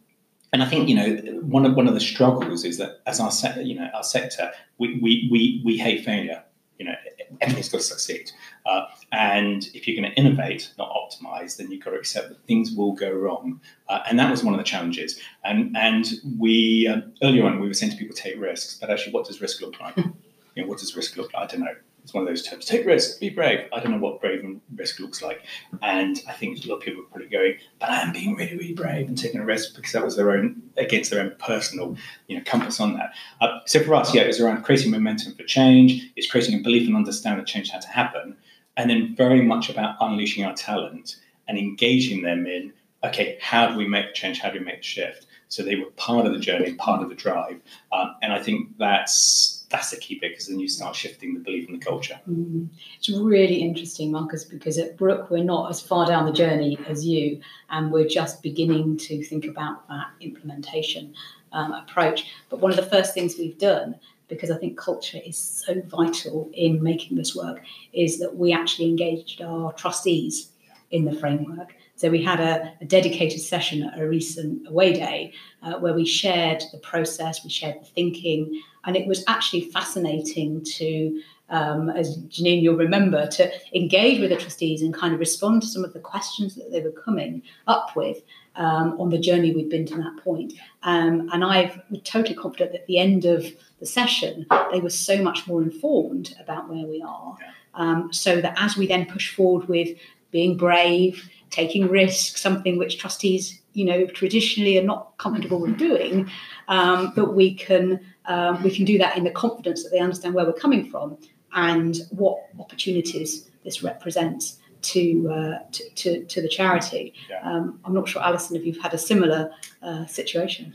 and 0.52 0.64
I 0.64 0.66
think 0.66 0.90
you 0.90 0.96
know 0.96 1.16
one 1.42 1.66
of 1.66 1.76
one 1.76 1.88
of 1.88 1.94
the 1.94 2.00
struggles 2.00 2.66
is 2.66 2.78
that 2.78 3.02
as 3.06 3.20
our 3.20 3.32
se- 3.32 3.64
you 3.64 3.76
know 3.76 3.90
our 3.94 4.04
sector 4.04 4.52
we, 4.78 5.00
we 5.02 5.30
we 5.32 5.62
we 5.64 5.78
hate 5.78 6.04
failure. 6.04 6.44
You 6.78 6.86
know 6.86 6.96
everything's 7.42 7.70
got 7.70 7.80
to 7.80 7.84
succeed. 7.84 8.32
Uh, 8.66 8.86
and 9.12 9.70
if 9.74 9.88
you're 9.88 10.00
going 10.00 10.12
to 10.12 10.18
innovate, 10.18 10.72
not 10.78 10.92
optimize, 10.92 11.58
then 11.58 11.72
you've 11.72 11.84
got 11.84 11.92
to 11.92 11.98
accept 11.98 12.30
that 12.30 12.44
things 12.46 12.72
will 12.72 12.94
go 12.94 13.12
wrong. 13.12 13.60
Uh, 13.88 14.00
and 14.10 14.20
that 14.20 14.30
was 14.30 14.44
one 14.44 14.54
of 14.54 14.58
the 14.58 14.64
challenges. 14.64 15.20
And 15.44 15.76
and 15.78 16.08
we 16.38 16.88
uh, 16.88 17.02
earlier 17.24 17.46
on 17.46 17.60
we 17.60 17.68
were 17.68 17.74
saying 17.74 17.92
to 17.92 17.98
people 17.98 18.16
take 18.16 18.40
risks, 18.40 18.78
but 18.80 18.90
actually, 18.90 19.14
what 19.14 19.26
does 19.26 19.42
risk 19.42 19.62
look 19.62 19.80
like? 19.80 19.96
know, 20.62 20.68
what 20.68 20.80
does 20.80 20.96
risk 20.96 21.18
look 21.18 21.34
like? 21.34 21.44
I 21.44 21.48
don't 21.48 21.62
know 21.62 21.76
it's 22.10 22.14
one 22.16 22.24
of 22.24 22.30
those 22.30 22.42
terms. 22.42 22.66
Take 22.66 22.86
risk, 22.86 23.20
be 23.20 23.30
brave. 23.30 23.68
I 23.72 23.80
don't 23.80 23.92
know 23.92 24.00
what 24.00 24.20
brave 24.20 24.44
and 24.44 24.62
risk 24.76 25.00
looks 25.00 25.22
like, 25.22 25.44
and 25.84 26.20
I 26.28 26.34
think 26.34 26.64
a 26.64 26.68
lot 26.68 26.78
of 26.78 26.82
people 26.82 27.04
are 27.04 27.06
probably 27.06 27.28
going, 27.28 27.58
"But 27.80 27.90
I 27.90 28.02
am 28.02 28.12
being 28.12 28.36
really, 28.36 28.58
really 28.58 28.74
brave 28.74 29.08
and 29.08 29.18
taking 29.18 29.40
a 29.40 29.46
risk 29.46 29.76
because 29.76 29.92
that 29.92 30.04
was 30.04 30.16
their 30.16 30.32
own 30.32 30.62
against 30.78 31.12
their 31.12 31.22
own 31.22 31.36
personal, 31.38 31.96
you 32.28 32.38
know, 32.38 32.44
compass 32.46 32.80
on 32.80 32.94
that." 32.96 33.14
Uh, 33.42 33.60
so 33.66 33.84
for 33.84 33.94
us, 33.94 34.14
yeah, 34.14 34.24
it's 34.24 34.40
around 34.40 34.64
creating 34.64 34.90
momentum 34.92 35.36
for 35.36 35.44
change. 35.44 36.12
It's 36.16 36.30
creating 36.30 36.60
a 36.60 36.64
belief 36.64 36.88
and 36.88 36.96
understanding 36.96 37.44
that 37.44 37.48
change 37.48 37.70
had 37.70 37.82
to 37.82 37.90
happen, 37.90 38.36
and 38.76 38.90
then 38.90 39.16
very 39.16 39.42
much 39.42 39.70
about 39.70 39.96
unleashing 40.00 40.44
our 40.44 40.56
talent 40.56 41.18
and 41.48 41.60
engaging 41.60 42.24
them 42.24 42.48
in, 42.48 42.74
okay, 43.04 43.38
how 43.42 43.68
do 43.68 43.76
we 43.76 43.88
make 43.88 44.14
change? 44.14 44.40
How 44.40 44.50
do 44.50 44.60
we 44.60 44.66
make 44.66 44.78
the 44.78 44.84
shift? 44.84 45.28
So 45.48 45.64
they 45.64 45.76
were 45.76 45.92
part 45.92 46.26
of 46.28 46.34
the 46.34 46.40
journey, 46.40 46.74
part 46.74 47.02
of 47.02 47.10
the 47.10 47.16
drive, 47.16 47.62
um, 47.92 48.16
and 48.22 48.34
I 48.34 48.42
think 48.42 48.78
that's 48.78 49.59
that's 49.70 49.92
the 49.92 49.98
key 49.98 50.18
bit 50.20 50.32
because 50.32 50.48
then 50.48 50.60
you 50.60 50.68
start 50.68 50.96
shifting 50.96 51.34
the 51.34 51.40
belief 51.40 51.68
in 51.68 51.78
the 51.78 51.86
culture. 51.86 52.20
Mm. 52.30 52.68
It's 52.98 53.10
really 53.10 53.58
interesting, 53.58 54.12
Marcus, 54.12 54.44
because 54.44 54.78
at 54.78 54.98
Brooke 54.98 55.30
we're 55.30 55.44
not 55.44 55.70
as 55.70 55.80
far 55.80 56.08
down 56.08 56.26
the 56.26 56.32
journey 56.32 56.78
as 56.88 57.06
you, 57.06 57.40
and 57.70 57.92
we're 57.92 58.08
just 58.08 58.42
beginning 58.42 58.98
to 58.98 59.24
think 59.24 59.46
about 59.46 59.88
that 59.88 60.08
implementation 60.22 61.14
um, 61.52 61.74
approach. 61.74 62.32
But 62.50 62.60
one 62.60 62.72
of 62.72 62.78
the 62.78 62.86
first 62.86 63.14
things 63.14 63.36
we've 63.38 63.58
done, 63.58 63.96
because 64.28 64.52
I 64.52 64.58
think 64.58 64.78
culture 64.78 65.20
is 65.26 65.38
so 65.38 65.82
vital 65.82 66.50
in 66.54 66.82
making 66.82 67.18
this 67.18 67.36
work, 67.36 67.62
is 67.94 68.20
that 68.20 68.36
we 68.36 68.52
actually 68.52 68.90
engaged 68.90 69.42
our 69.42 69.72
trustees 69.74 70.50
in 70.92 71.06
the 71.06 71.14
framework. 71.14 71.76
So 72.00 72.10
we 72.10 72.24
had 72.24 72.40
a, 72.40 72.74
a, 72.80 72.86
dedicated 72.86 73.42
session 73.42 73.84
at 73.84 74.00
a 74.00 74.08
recent 74.08 74.66
away 74.70 74.94
day 74.94 75.34
uh, 75.62 75.74
where 75.80 75.94
we 75.94 76.06
shared 76.06 76.64
the 76.72 76.78
process, 76.78 77.44
we 77.44 77.50
shared 77.50 77.82
the 77.82 77.86
thinking, 77.88 78.64
and 78.86 78.96
it 78.96 79.06
was 79.06 79.26
actually 79.28 79.70
fascinating 79.70 80.64
to, 80.78 81.22
um, 81.50 81.90
as 81.90 82.18
Janine, 82.30 82.62
you'll 82.62 82.78
remember, 82.78 83.28
to 83.28 83.52
engage 83.76 84.22
with 84.22 84.30
the 84.30 84.38
trustees 84.38 84.82
and 84.82 84.94
kind 84.94 85.14
of 85.14 85.20
respond 85.20 85.62
to 85.64 85.68
some 85.68 85.84
of 85.84 85.92
the 85.92 86.00
questions 86.00 86.56
that 86.56 86.72
they 86.72 86.80
were 86.80 86.94
coming 86.94 87.42
up 87.68 87.94
with 87.98 88.22
um, 88.56 88.96
on 88.98 89.10
the 89.10 89.20
journey 89.20 89.54
we'd 89.54 89.68
been 89.68 89.86
to 89.88 89.98
that 89.98 90.24
point. 90.24 90.54
Um, 90.84 91.30
and 91.34 91.44
I'm 91.44 91.82
totally 92.06 92.36
confident 92.36 92.72
that 92.72 92.82
at 92.84 92.88
the 92.88 93.00
end 93.00 93.26
of 93.26 93.46
the 93.82 93.86
session, 93.86 94.46
they 94.72 94.80
were 94.80 94.90
so 94.90 95.22
much 95.22 95.48
more 95.48 95.62
informed 95.62 96.34
about 96.40 96.70
where 96.70 96.88
we 96.88 97.04
are. 97.06 97.36
Um, 97.74 98.14
so 98.14 98.40
that 98.40 98.54
as 98.58 98.78
we 98.78 98.88
then 98.88 99.06
push 99.06 99.36
forward 99.36 99.68
with 99.68 99.98
being 100.32 100.56
brave, 100.58 101.30
taking 101.50 101.88
risks, 101.88 102.42
something 102.42 102.78
which 102.78 103.00
trustees, 103.00 103.62
you 103.74 103.86
know, 103.86 104.06
traditionally 104.08 104.78
are 104.78 104.84
not 104.84 105.18
comfortable 105.18 105.60
with 105.60 105.78
doing, 105.78 106.30
um, 106.68 107.14
but 107.16 107.36
we 107.36 107.54
can 107.54 108.00
um, 108.26 108.62
we 108.64 108.76
can 108.76 108.86
do 108.86 108.98
that 108.98 109.18
in 109.18 109.24
the 109.24 109.32
confidence 109.32 109.84
that 109.84 109.90
they 109.90 110.00
understand 110.00 110.36
where 110.36 110.46
we're 110.46 110.54
coming 110.54 110.90
from 110.90 111.18
and 111.54 111.98
what 112.12 112.38
opportunities 112.60 113.50
this 113.64 113.82
represents 113.82 114.60
to 114.82 115.30
uh, 115.32 115.60
to, 115.72 115.90
to, 115.96 116.26
to, 116.26 116.42
the 116.42 116.48
charity. 116.48 117.14
Yeah. 117.30 117.42
Um, 117.44 117.80
I'm 117.84 117.94
not 117.94 118.08
sure, 118.08 118.22
Alison, 118.22 118.56
if 118.56 118.66
you've 118.66 118.80
had 118.80 118.94
a 118.94 118.98
similar 118.98 119.52
uh, 119.82 120.06
situation. 120.06 120.74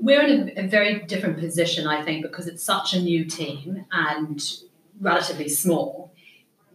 We're 0.00 0.22
in 0.22 0.52
a, 0.56 0.64
a 0.64 0.68
very 0.68 1.00
different 1.00 1.38
position, 1.38 1.86
I 1.86 2.04
think, 2.04 2.22
because 2.22 2.46
it's 2.46 2.62
such 2.62 2.94
a 2.94 3.00
new 3.00 3.24
team 3.24 3.84
and 3.92 4.40
relatively 5.00 5.48
small 5.48 6.12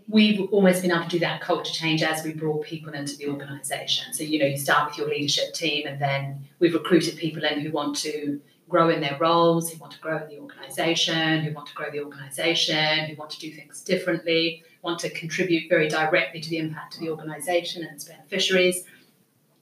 we've 0.08 0.42
almost 0.52 0.82
been 0.82 0.92
able 0.92 1.04
to 1.04 1.10
do 1.10 1.20
that 1.20 1.42
culture 1.42 1.74
change 1.74 2.04
as 2.04 2.24
we 2.24 2.34
brought 2.34 2.64
people 2.64 2.94
into 2.94 3.16
the 3.18 3.28
organisation. 3.28 4.14
So, 4.14 4.24
you 4.24 4.40
know, 4.40 4.46
you 4.46 4.58
start 4.58 4.90
with 4.90 4.98
your 4.98 5.08
leadership 5.08 5.54
team 5.54 5.88
and 5.88 6.02
then 6.02 6.48
we've 6.60 6.74
recruited 6.74 7.18
people 7.18 7.44
in 7.44 7.62
who 7.62 7.72
want 7.72 7.96
to 7.98 8.42
grow 8.70 8.90
in 8.90 9.02
their 9.02 9.18
roles, 9.20 9.72
who 9.72 9.78
want 9.78 9.94
to 9.94 10.00
grow 10.00 10.18
in 10.24 10.30
the 10.30 10.40
organisation, 10.40 11.42
who 11.42 11.54
want 11.54 11.68
to 11.68 11.74
grow 11.74 11.92
the 11.92 12.04
organisation, 12.04 13.06
who 13.06 13.16
want 13.16 13.32
to 13.32 13.40
do 13.40 13.52
things 13.52 13.82
differently, 13.82 14.64
want 14.82 15.00
to 15.00 15.10
contribute 15.12 15.70
very 15.70 15.88
directly 15.88 16.40
to 16.40 16.50
the 16.50 16.58
impact 16.58 16.96
of 16.96 17.02
the 17.02 17.10
organisation 17.10 17.84
and 17.84 17.94
its 17.94 18.06
beneficiaries. 18.06 18.84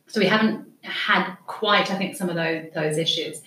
So 0.07 0.19
we 0.19 0.27
haven't 0.27 0.67
had 0.83 1.35
quite, 1.45 1.91
I 1.91 1.97
think, 1.97 2.15
some 2.15 2.29
of 2.29 2.35
those, 2.35 2.67
those 2.73 2.97
issues. 2.97 3.41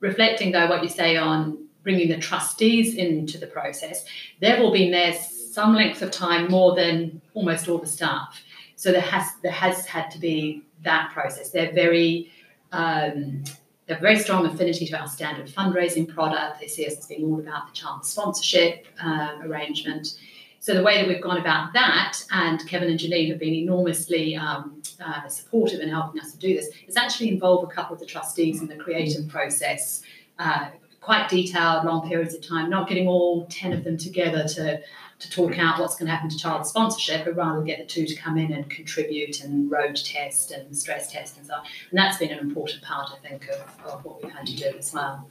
Reflecting, 0.00 0.52
though, 0.52 0.68
what 0.68 0.82
you 0.82 0.88
say 0.88 1.16
on 1.16 1.66
bringing 1.82 2.08
the 2.08 2.18
trustees 2.18 2.94
into 2.94 3.38
the 3.38 3.46
process, 3.46 4.04
they've 4.40 4.60
all 4.60 4.72
been 4.72 4.90
there 4.90 5.14
some 5.52 5.74
length 5.74 6.02
of 6.02 6.10
time 6.10 6.50
more 6.50 6.74
than 6.74 7.20
almost 7.34 7.68
all 7.68 7.78
the 7.78 7.86
staff. 7.86 8.40
So 8.76 8.92
there 8.92 9.00
has 9.00 9.26
there 9.42 9.52
has 9.52 9.86
had 9.86 10.10
to 10.12 10.18
be 10.18 10.62
that 10.84 11.10
process. 11.12 11.50
They're 11.50 11.72
very 11.72 12.30
um, 12.72 13.44
they're 13.86 13.98
very 13.98 14.18
strong 14.18 14.44
affinity 14.46 14.86
to 14.86 15.00
our 15.00 15.08
standard 15.08 15.48
fundraising 15.48 16.06
product. 16.06 16.60
They 16.60 16.68
see 16.68 16.86
us 16.86 16.98
as 16.98 17.06
being 17.06 17.24
all 17.24 17.40
about 17.40 17.68
the 17.68 17.72
child 17.72 18.04
sponsorship 18.04 18.86
uh, 19.02 19.38
arrangement. 19.42 20.18
So 20.60 20.74
the 20.74 20.82
way 20.82 21.00
that 21.00 21.08
we've 21.08 21.22
gone 21.22 21.38
about 21.38 21.72
that, 21.72 22.18
and 22.32 22.66
Kevin 22.68 22.90
and 22.90 22.98
Janine 22.98 23.30
have 23.30 23.38
been 23.38 23.54
enormously 23.54 24.36
um, 24.36 24.82
uh, 25.02 25.28
supportive 25.28 25.80
in 25.80 25.88
helping 25.88 26.20
us 26.20 26.32
to 26.32 26.38
do 26.38 26.54
this, 26.54 26.68
is 26.86 26.96
actually 26.96 27.28
involve 27.30 27.64
a 27.64 27.68
couple 27.68 27.94
of 27.94 28.00
the 28.00 28.06
trustees 28.06 28.60
in 28.60 28.66
the 28.66 28.76
creative 28.76 29.28
process. 29.28 30.02
Uh, 30.38 30.70
quite 31.08 31.26
detailed, 31.30 31.86
long 31.86 32.06
periods 32.06 32.34
of 32.34 32.46
time, 32.46 32.68
not 32.68 32.86
getting 32.86 33.08
all 33.08 33.46
10 33.46 33.72
of 33.72 33.82
them 33.82 33.96
together 33.96 34.46
to 34.46 34.78
to 35.20 35.30
talk 35.30 35.58
out 35.58 35.80
what's 35.80 35.96
going 35.96 36.06
to 36.06 36.12
happen 36.12 36.28
to 36.28 36.36
child 36.36 36.64
sponsorship, 36.64 37.24
but 37.24 37.34
rather 37.34 37.60
get 37.62 37.78
the 37.78 37.84
two 37.86 38.06
to 38.06 38.14
come 38.14 38.36
in 38.38 38.52
and 38.52 38.70
contribute 38.70 39.42
and 39.42 39.68
road 39.68 39.96
test 39.96 40.52
and 40.52 40.76
stress 40.76 41.10
test 41.10 41.38
and 41.38 41.46
so 41.46 41.54
on. 41.54 41.60
And 41.90 41.98
that's 41.98 42.18
been 42.18 42.30
an 42.30 42.38
important 42.38 42.82
part, 42.82 43.10
I 43.10 43.26
think, 43.26 43.48
of, 43.48 43.86
of 43.86 44.04
what 44.04 44.22
we've 44.22 44.30
had 44.30 44.46
to 44.46 44.54
do 44.54 44.66
as 44.78 44.92
well. 44.92 45.28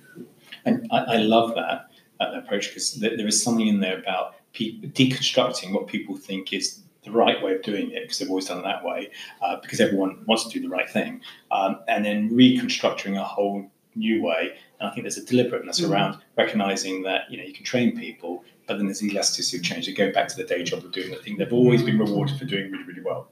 And 0.66 0.88
I, 0.92 0.98
I 0.98 1.18
love 1.18 1.56
that, 1.56 1.92
that 2.20 2.34
approach 2.34 2.68
because 2.70 2.96
there 2.96 3.28
is 3.28 3.42
something 3.42 3.68
in 3.68 3.80
there 3.80 4.00
about 4.00 4.34
people 4.52 4.90
deconstructing 4.90 5.72
what 5.72 5.88
people 5.88 6.18
think 6.18 6.52
is 6.52 6.82
the 7.04 7.12
right 7.12 7.42
way 7.42 7.54
of 7.54 7.62
doing 7.62 7.92
it 7.92 8.02
because 8.02 8.20
they've 8.20 8.30
always 8.30 8.48
done 8.48 8.60
it 8.60 8.64
that 8.64 8.84
way, 8.84 9.10
uh, 9.42 9.56
because 9.62 9.80
everyone 9.80 10.22
wants 10.26 10.44
to 10.46 10.50
do 10.50 10.60
the 10.60 10.70
right 10.70 10.90
thing, 10.90 11.22
um, 11.52 11.80
and 11.88 12.04
then 12.04 12.36
reconstructing 12.36 13.16
a 13.16 13.24
whole 13.24 13.72
new 13.96 14.22
way. 14.22 14.54
And 14.80 14.90
I 14.90 14.94
think 14.94 15.04
there's 15.04 15.18
a 15.18 15.26
deliberateness 15.26 15.80
Mhm. 15.80 15.90
around 15.90 16.18
recognizing 16.38 17.04
that 17.04 17.22
you 17.32 17.38
know 17.38 17.44
you 17.44 17.54
can 17.54 17.64
train 17.64 17.98
people, 17.98 18.44
but 18.68 18.78
then 18.78 18.86
there's 18.86 19.00
the 19.00 19.08
elasticity 19.10 19.58
of 19.58 19.64
change. 19.64 19.86
They 19.88 19.94
go 19.94 20.12
back 20.12 20.28
to 20.30 20.36
the 20.36 20.44
day 20.44 20.64
job 20.64 20.84
of 20.86 20.92
doing 20.92 21.10
the 21.10 21.18
thing 21.18 21.38
they've 21.38 21.52
always 21.54 21.82
been 21.84 21.98
rewarded 21.98 22.38
for 22.38 22.46
doing 22.46 22.72
really, 22.72 22.84
really 22.84 23.02
well. 23.02 23.30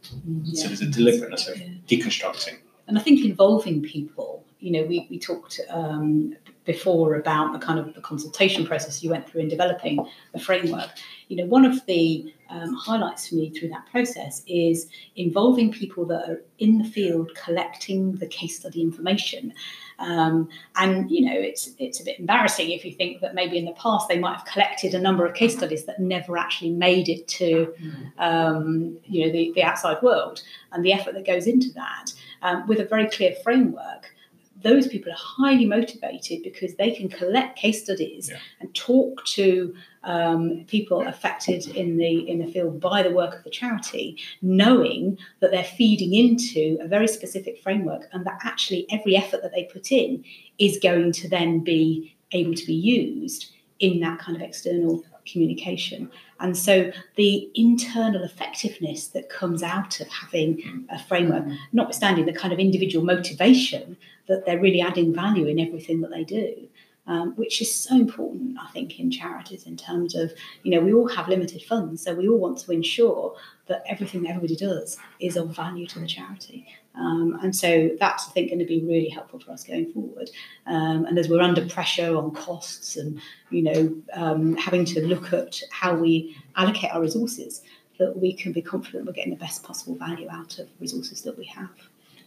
So 0.54 0.68
there's 0.68 0.82
a 0.82 0.88
deliberateness 0.88 1.48
of 1.48 1.58
deconstructing. 1.88 2.58
And 2.88 2.98
I 2.98 3.02
think 3.02 3.24
involving 3.26 3.82
people, 3.82 4.46
you 4.60 4.72
know, 4.72 4.84
we, 4.84 5.08
we 5.10 5.20
talked 5.20 5.60
um, 5.70 6.36
before 6.66 7.16
about 7.16 7.54
the 7.54 7.60
kind 7.60 7.80
of 7.80 7.94
the 7.94 8.02
consultation 8.02 8.66
process 8.66 9.04
you 9.04 9.10
went 9.10 9.30
through 9.30 9.42
in 9.42 9.48
developing 9.48 10.06
the 10.34 10.40
framework. 10.40 10.90
You 11.28 11.38
know, 11.38 11.46
one 11.46 11.66
of 11.66 11.86
the 11.86 12.34
um, 12.50 12.74
highlights 12.76 13.30
for 13.30 13.36
me 13.36 13.50
through 13.50 13.70
that 13.70 13.86
process 13.90 14.44
is 14.48 14.88
involving 15.16 15.72
people 15.72 16.06
that 16.06 16.30
are 16.30 16.42
in 16.60 16.78
the 16.78 16.84
field 16.84 17.32
collecting 17.36 18.16
the 18.16 18.28
case 18.28 18.60
study 18.60 18.82
information. 18.82 19.54
Um, 19.98 20.50
and 20.76 21.10
you 21.10 21.26
know, 21.26 21.34
it's 21.34 21.72
it's 21.80 22.00
a 22.00 22.04
bit 22.04 22.20
embarrassing 22.20 22.72
if 22.72 22.84
you 22.84 22.92
think 22.92 23.22
that 23.22 23.34
maybe 23.34 23.58
in 23.58 23.66
the 23.66 23.72
past 23.74 24.08
they 24.08 24.20
might 24.20 24.38
have 24.38 24.46
collected 24.46 24.94
a 24.94 25.00
number 25.00 25.26
of 25.26 25.34
case 25.34 25.56
studies 25.56 25.86
that 25.86 26.00
never 26.00 26.38
actually 26.38 26.72
made 26.72 27.10
it 27.10 27.28
to 27.30 27.74
um, 28.18 28.98
you 29.06 29.26
know 29.26 29.32
the, 29.32 29.52
the 29.56 29.64
outside 29.64 30.02
world 30.02 30.42
and 30.72 30.84
the 30.84 30.94
effort 30.94 31.14
that 31.14 31.26
goes 31.26 31.48
into 31.48 31.72
that 31.74 32.14
um, 32.42 32.68
with 32.68 32.80
a 32.80 32.86
very 32.86 33.08
clear 33.10 33.34
framework. 33.44 34.15
Those 34.62 34.88
people 34.88 35.12
are 35.12 35.18
highly 35.18 35.66
motivated 35.66 36.42
because 36.44 36.76
they 36.76 36.92
can 36.92 37.10
collect 37.10 37.58
case 37.58 37.84
studies 37.84 38.30
Yeah. 38.30 38.38
and 38.60 38.74
talk 38.74 39.26
to 39.26 39.76
um, 40.04 40.64
people 40.68 41.02
affected 41.02 41.68
in 41.68 41.98
the 41.98 42.28
in 42.30 42.40
the 42.40 42.48
field 42.52 42.80
by 42.80 43.04
the 43.04 43.12
work 43.12 43.36
of 43.36 43.44
the 43.44 43.50
charity, 43.50 44.18
knowing 44.42 45.18
that 45.40 45.52
they're 45.52 45.64
feeding 45.64 46.14
into 46.14 46.78
a 46.80 46.88
very 46.88 47.08
specific 47.08 47.60
framework 47.62 48.08
and 48.14 48.26
that 48.26 48.40
actually 48.44 48.86
every 48.92 49.16
effort 49.18 49.42
that 49.42 49.52
they 49.54 49.64
put 49.66 49.92
in 49.92 50.24
is 50.60 50.80
going 50.82 51.12
to 51.12 51.28
then 51.28 51.60
be 51.60 52.16
able 52.32 52.54
to 52.54 52.66
be 52.66 52.74
used 52.74 53.52
in 53.80 54.00
that 54.00 54.20
kind 54.20 54.36
of 54.36 54.42
external 54.42 55.04
communication. 55.26 56.10
And 56.40 56.56
so 56.56 56.92
the 57.16 57.50
internal 57.56 58.24
effectiveness 58.24 59.08
that 59.08 59.30
comes 59.30 59.64
out 59.64 60.00
of 60.00 60.08
having 60.08 60.86
a 60.90 61.00
framework, 61.00 61.46
notwithstanding 61.74 62.26
the 62.26 62.34
kind 62.34 62.54
of 62.54 62.60
individual 62.60 63.04
motivation 63.06 63.98
that 64.28 64.46
they're 64.46 64.60
really 64.60 64.82
adding 64.82 65.14
value 65.14 65.48
in 65.48 65.60
everything 65.60 66.02
that 66.02 66.12
they 66.12 66.24
do. 66.24 66.68
Um, 67.08 67.36
which 67.36 67.62
is 67.62 67.72
so 67.72 67.96
important, 67.96 68.58
I 68.60 68.68
think, 68.72 69.00
in 69.00 69.12
charities 69.12 69.68
in 69.68 69.78
terms 69.78 70.16
of, 70.16 70.34
you 70.64 70.72
know, 70.72 70.80
we 70.80 70.92
all 70.92 71.08
have 71.08 71.28
limited 71.28 71.62
funds, 71.62 72.04
so 72.04 72.16
we 72.16 72.28
all 72.28 72.40
want 72.40 72.58
to 72.58 72.72
ensure 72.72 73.36
that 73.68 73.84
everything 73.88 74.24
that 74.24 74.30
everybody 74.30 74.56
does 74.56 74.98
is 75.20 75.38
of 75.38 75.56
value 75.56 75.86
to 75.86 76.00
the 76.00 76.08
charity. 76.08 76.66
Um, 76.96 77.38
and 77.44 77.56
so 77.56 77.92
that's, 78.00 78.28
I 78.28 78.32
think, 78.32 78.50
going 78.50 78.58
to 78.58 78.66
be 78.66 78.84
really 78.84 79.10
helpful 79.10 79.40
for 79.40 79.52
us 79.52 79.64
going 79.64 79.92
forward. 79.94 80.32
Um, 80.66 81.06
and 81.06 81.20
as 81.20 81.30
we're 81.30 81.42
under 81.42 81.68
pressure 81.68 82.18
on 82.18 82.32
costs 82.32 82.98
and, 82.98 83.22
you 83.52 83.62
know, 83.62 83.96
um, 84.14 84.56
having 84.58 84.84
to 84.86 85.06
look 85.06 85.32
at 85.32 85.62
how 85.70 85.94
we 85.94 86.36
allocate 86.56 86.92
our 86.92 87.02
resources, 87.02 87.62
that 88.00 88.18
we 88.18 88.34
can 88.34 88.52
be 88.52 88.64
confident 88.64 89.06
we're 89.06 89.14
getting 89.14 89.30
the 89.34 89.38
best 89.38 89.62
possible 89.62 89.96
value 89.96 90.28
out 90.32 90.58
of 90.58 90.68
resources 90.80 91.22
that 91.22 91.38
we 91.38 91.46
have. 91.46 91.70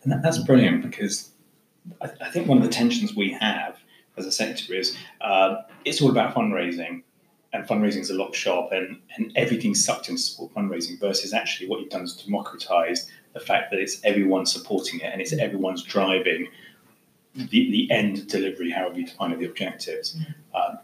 And 0.05 0.13
that, 0.13 0.23
that's 0.23 0.39
brilliant 0.39 0.83
because 0.83 1.33
I, 2.01 2.11
I 2.20 2.31
think 2.31 2.48
one 2.48 2.59
of 2.59 2.64
the 2.64 2.70
tensions 2.70 3.14
we 3.14 3.31
have 3.33 3.77
as 4.16 4.27
a 4.27 4.33
sector 4.33 4.74
is 4.74 4.96
uh, 5.20 5.62
it's 5.85 6.01
all 6.03 6.11
about 6.11 6.35
fundraising, 6.35 7.03
and 7.53 7.66
fundraising 7.66 8.01
is 8.01 8.11
a 8.11 8.14
locked 8.14 8.37
shop, 8.37 8.70
and, 8.72 8.98
and 9.16 9.33
everything's 9.37 9.85
sucked 9.85 10.09
into 10.09 10.20
support 10.20 10.55
fundraising 10.55 10.98
versus 11.01 11.33
actually 11.33 11.68
what 11.68 11.81
you've 11.81 11.90
done 11.90 12.03
is 12.03 12.14
democratized 12.14 13.11
the 13.35 13.40
fact 13.40 13.70
that 13.70 13.79
it's 13.79 14.03
everyone 14.05 14.46
supporting 14.46 15.01
it 15.01 15.12
and 15.12 15.20
it's 15.20 15.33
everyone's 15.35 15.83
driving 15.83 16.48
the, 17.35 17.70
the 17.70 17.90
end 17.90 18.27
delivery, 18.27 18.70
however 18.70 18.98
you 18.98 19.07
define 19.07 19.33
it, 19.33 19.38
the 19.38 19.46
objectives, 19.46 20.16
um, 20.55 20.79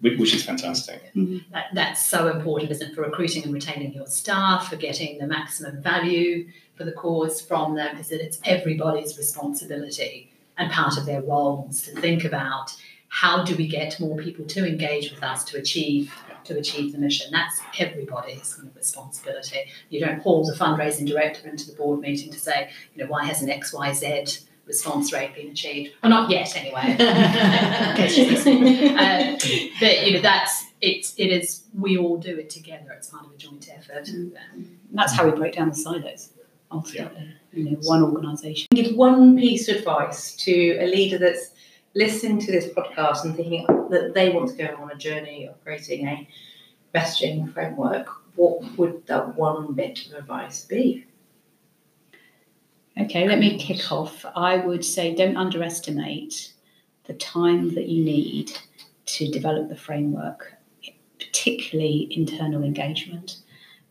which, 0.00 0.34
is 0.34 0.42
fantastic. 0.42 1.10
That, 1.52 1.66
that's 1.74 2.06
so 2.06 2.28
important, 2.28 2.70
isn't 2.70 2.90
it, 2.90 2.94
for 2.94 3.02
recruiting 3.02 3.44
and 3.44 3.52
retaining 3.52 3.92
your 3.92 4.06
staff, 4.06 4.68
for 4.68 4.76
getting 4.76 5.18
the 5.18 5.26
maximum 5.26 5.82
value 5.82 6.48
for 6.74 6.84
the 6.84 6.92
cause 6.92 7.42
from 7.42 7.74
them, 7.74 7.98
is 7.98 8.08
that 8.08 8.24
it's 8.24 8.40
everybody's 8.44 9.18
responsibility 9.18 10.29
and 10.60 10.70
part 10.70 10.96
of 10.98 11.06
their 11.06 11.22
roles 11.22 11.82
to 11.82 11.92
think 12.00 12.24
about 12.24 12.76
how 13.08 13.42
do 13.42 13.56
we 13.56 13.66
get 13.66 13.98
more 13.98 14.16
people 14.16 14.44
to 14.44 14.64
engage 14.64 15.10
with 15.10 15.22
us 15.24 15.42
to 15.44 15.58
achieve 15.58 16.12
to 16.44 16.56
achieve 16.56 16.92
the 16.92 16.98
mission. 16.98 17.30
That's 17.30 17.60
everybody's 17.78 18.54
kind 18.54 18.68
of 18.68 18.76
responsibility. 18.76 19.66
You 19.90 20.00
don't 20.00 20.20
haul 20.22 20.44
the 20.44 20.54
fundraising 20.54 21.06
director 21.06 21.48
into 21.48 21.70
the 21.70 21.76
board 21.76 22.00
meeting 22.00 22.32
to 22.32 22.38
say, 22.38 22.70
you 22.94 23.02
know, 23.02 23.10
why 23.10 23.24
hasn't 23.26 23.50
X, 23.50 23.74
Y, 23.74 23.92
Z 23.92 24.24
response 24.64 25.12
rate 25.12 25.34
been 25.34 25.48
achieved? 25.48 25.94
Well, 26.02 26.10
not 26.10 26.30
yet, 26.30 26.56
anyway. 26.56 26.92
In 27.90 27.96
case 27.96 28.14
she's 28.14 28.30
listening. 28.30 28.96
Uh, 28.96 29.38
but 29.80 30.06
you 30.06 30.14
know, 30.14 30.22
that's 30.22 30.66
it's 30.80 31.14
it 31.18 31.26
is 31.26 31.64
we 31.78 31.98
all 31.98 32.16
do 32.16 32.38
it 32.38 32.48
together. 32.48 32.92
It's 32.92 33.08
part 33.08 33.26
of 33.26 33.32
a 33.32 33.36
joint 33.36 33.68
effort. 33.70 34.08
And 34.08 34.78
that's 34.92 35.14
how 35.14 35.26
we 35.26 35.32
break 35.32 35.54
down 35.54 35.68
the 35.68 35.74
silos, 35.74 36.30
ultimately. 36.70 37.34
You 37.52 37.64
know, 37.64 37.76
one 37.82 38.02
organisation. 38.02 38.68
Give 38.74 38.94
one 38.94 39.36
piece 39.36 39.68
of 39.68 39.76
advice 39.76 40.36
to 40.36 40.78
a 40.80 40.86
leader 40.86 41.18
that's 41.18 41.50
listening 41.94 42.38
to 42.40 42.52
this 42.52 42.68
podcast 42.68 43.24
and 43.24 43.34
thinking 43.34 43.66
that 43.90 44.12
they 44.14 44.30
want 44.30 44.50
to 44.50 44.56
go 44.56 44.76
on 44.80 44.90
a 44.92 44.96
journey 44.96 45.46
of 45.46 45.62
creating 45.64 46.06
a 46.06 46.28
messaging 46.94 47.52
framework. 47.52 48.08
What 48.36 48.78
would 48.78 49.06
that 49.06 49.36
one 49.36 49.72
bit 49.74 50.06
of 50.06 50.14
advice 50.14 50.64
be? 50.64 51.04
Okay, 52.98 53.26
let 53.26 53.38
me 53.38 53.58
kick 53.58 53.90
off. 53.90 54.24
I 54.36 54.58
would 54.58 54.84
say 54.84 55.14
don't 55.14 55.36
underestimate 55.36 56.52
the 57.04 57.14
time 57.14 57.74
that 57.74 57.88
you 57.88 58.04
need 58.04 58.52
to 59.06 59.30
develop 59.30 59.68
the 59.68 59.76
framework, 59.76 60.54
particularly 61.18 62.08
internal 62.10 62.62
engagement, 62.62 63.38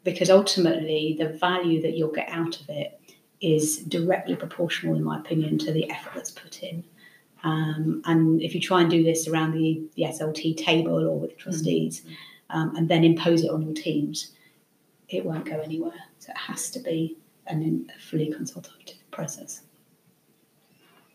because 0.04 0.30
ultimately 0.30 1.16
the 1.18 1.30
value 1.30 1.82
that 1.82 1.98
you'll 1.98 2.12
get 2.12 2.30
out 2.30 2.60
of 2.62 2.70
it 2.70 2.99
is 3.42 3.78
directly 3.80 4.36
proportional, 4.36 4.96
in 4.96 5.04
my 5.04 5.18
opinion, 5.20 5.58
to 5.60 5.72
the 5.72 5.90
effort 5.90 6.12
that's 6.16 6.32
put 6.32 6.62
in. 6.64 6.84
Um, 7.44 8.02
and 8.06 8.42
if 8.42 8.54
you 8.54 8.60
try 8.60 8.82
and 8.82 8.90
do 8.90 9.02
this 9.04 9.28
around 9.28 9.54
the, 9.54 9.82
the 9.96 10.04
SLT 10.04 10.58
table 10.58 11.08
or 11.08 11.18
with 11.20 11.38
trustees 11.38 12.04
um, 12.50 12.76
and 12.76 12.90
then 12.90 13.04
impose 13.06 13.44
it 13.44 13.50
on 13.50 13.62
your 13.62 13.74
teams, 13.74 14.32
it 15.08 15.26
won't 15.26 15.46
go 15.46 15.60
anywhere. 15.60 15.94
So 16.20 16.32
it 16.32 16.38
has 16.38 16.70
to 16.72 16.80
be 16.80 17.18
an, 17.48 17.90
a 17.96 18.00
fully 18.02 18.30
consultative 18.32 18.98
process. 19.12 19.62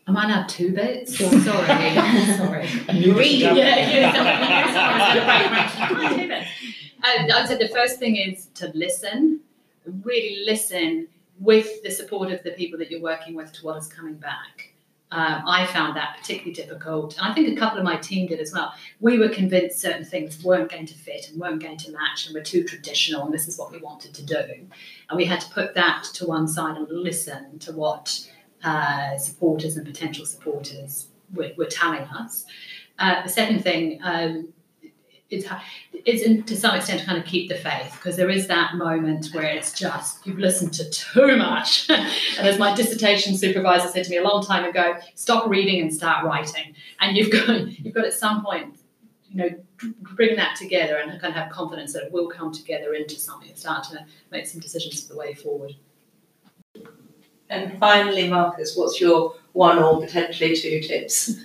Am 0.07 0.17
I 0.17 0.27
now 0.27 0.45
two 0.47 0.71
bits? 0.71 1.19
Or 1.21 1.29
sorry, 1.41 1.41
sorry. 1.41 2.67
Read 3.11 3.41
Yeah, 3.41 3.53
it. 3.53 3.93
yeah. 3.93 4.09
Two 6.17 6.27
bits. 6.27 6.47
I 7.03 7.45
said 7.47 7.59
the 7.59 7.69
first 7.69 7.97
thing 7.99 8.15
is 8.17 8.47
to 8.55 8.71
listen, 8.75 9.39
really 10.03 10.43
listen 10.45 11.07
with 11.39 11.83
the 11.83 11.91
support 11.91 12.31
of 12.31 12.43
the 12.43 12.51
people 12.51 12.79
that 12.79 12.89
you're 12.89 13.01
working 13.01 13.35
with 13.35 13.51
to 13.53 13.65
what 13.65 13.77
is 13.77 13.87
coming 13.87 14.15
back. 14.15 14.71
Um, 15.11 15.43
I 15.45 15.65
found 15.67 15.95
that 15.95 16.17
particularly 16.19 16.53
difficult, 16.53 17.17
and 17.17 17.27
I 17.27 17.33
think 17.33 17.55
a 17.55 17.59
couple 17.59 17.77
of 17.77 17.85
my 17.85 17.95
team 17.95 18.27
did 18.27 18.39
as 18.39 18.51
well. 18.51 18.73
We 18.99 19.19
were 19.19 19.29
convinced 19.29 19.79
certain 19.79 20.03
things 20.03 20.43
weren't 20.43 20.71
going 20.71 20.87
to 20.87 20.93
fit 20.93 21.29
and 21.29 21.39
weren't 21.39 21.61
going 21.61 21.77
to 21.77 21.91
match, 21.91 22.25
and 22.25 22.33
were 22.33 22.41
too 22.41 22.63
traditional, 22.63 23.23
and 23.23 23.33
this 23.33 23.47
is 23.47 23.57
what 23.57 23.71
we 23.71 23.77
wanted 23.77 24.13
to 24.15 24.25
do. 24.25 24.67
And 25.09 25.15
we 25.15 25.25
had 25.25 25.39
to 25.41 25.49
put 25.51 25.75
that 25.75 26.05
to 26.15 26.25
one 26.25 26.47
side 26.47 26.75
and 26.75 26.87
listen 26.89 27.59
to 27.59 27.71
what 27.71 28.27
uh, 28.63 29.17
supporters 29.17 29.77
and 29.77 29.85
potential 29.85 30.25
supporters 30.25 31.07
were, 31.33 31.51
were 31.55 31.65
telling 31.65 32.01
us. 32.01 32.45
Uh, 32.97 33.21
the 33.21 33.29
second 33.29 33.61
thing 33.63 33.99
um, 34.03 34.51
is, 35.29 35.47
is 36.05 36.21
in, 36.21 36.43
to 36.43 36.55
some 36.55 36.75
extent 36.75 36.99
to 36.99 37.05
kind 37.05 37.17
of 37.17 37.25
keep 37.25 37.49
the 37.49 37.55
faith 37.55 37.91
because 37.93 38.15
there 38.15 38.29
is 38.29 38.47
that 38.47 38.75
moment 38.75 39.27
where 39.33 39.45
it's 39.45 39.73
just 39.73 40.25
you've 40.25 40.37
listened 40.37 40.73
to 40.73 40.89
too 40.89 41.35
much. 41.35 41.89
and 41.89 42.47
as 42.47 42.59
my 42.59 42.75
dissertation 42.75 43.35
supervisor 43.35 43.87
said 43.87 44.03
to 44.05 44.11
me 44.11 44.17
a 44.17 44.23
long 44.23 44.43
time 44.43 44.65
ago, 44.65 44.95
stop 45.15 45.49
reading 45.49 45.81
and 45.81 45.93
start 45.93 46.25
writing. 46.25 46.75
And 46.99 47.17
you've 47.17 47.31
got 47.47 47.67
you've 47.79 47.93
got 47.93 48.05
at 48.05 48.13
some 48.13 48.43
point, 48.43 48.77
you 49.29 49.37
know, 49.37 49.49
bring 50.15 50.35
that 50.35 50.55
together 50.55 50.97
and 50.97 51.09
kind 51.19 51.33
of 51.33 51.41
have 51.41 51.51
confidence 51.51 51.93
that 51.93 52.03
it 52.03 52.11
will 52.11 52.27
come 52.27 52.53
together 52.53 52.93
into 52.93 53.15
something 53.15 53.49
and 53.49 53.57
start 53.57 53.83
to 53.85 54.05
make 54.31 54.45
some 54.45 54.61
decisions 54.61 55.01
for 55.01 55.13
the 55.13 55.19
way 55.19 55.33
forward. 55.33 55.73
And 57.49 57.77
finally, 57.79 58.27
Marcus, 58.27 58.75
what's 58.75 58.99
your 58.99 59.35
one 59.53 59.77
or 59.79 60.01
potentially 60.01 60.55
two 60.55 60.81
tips? 60.81 61.35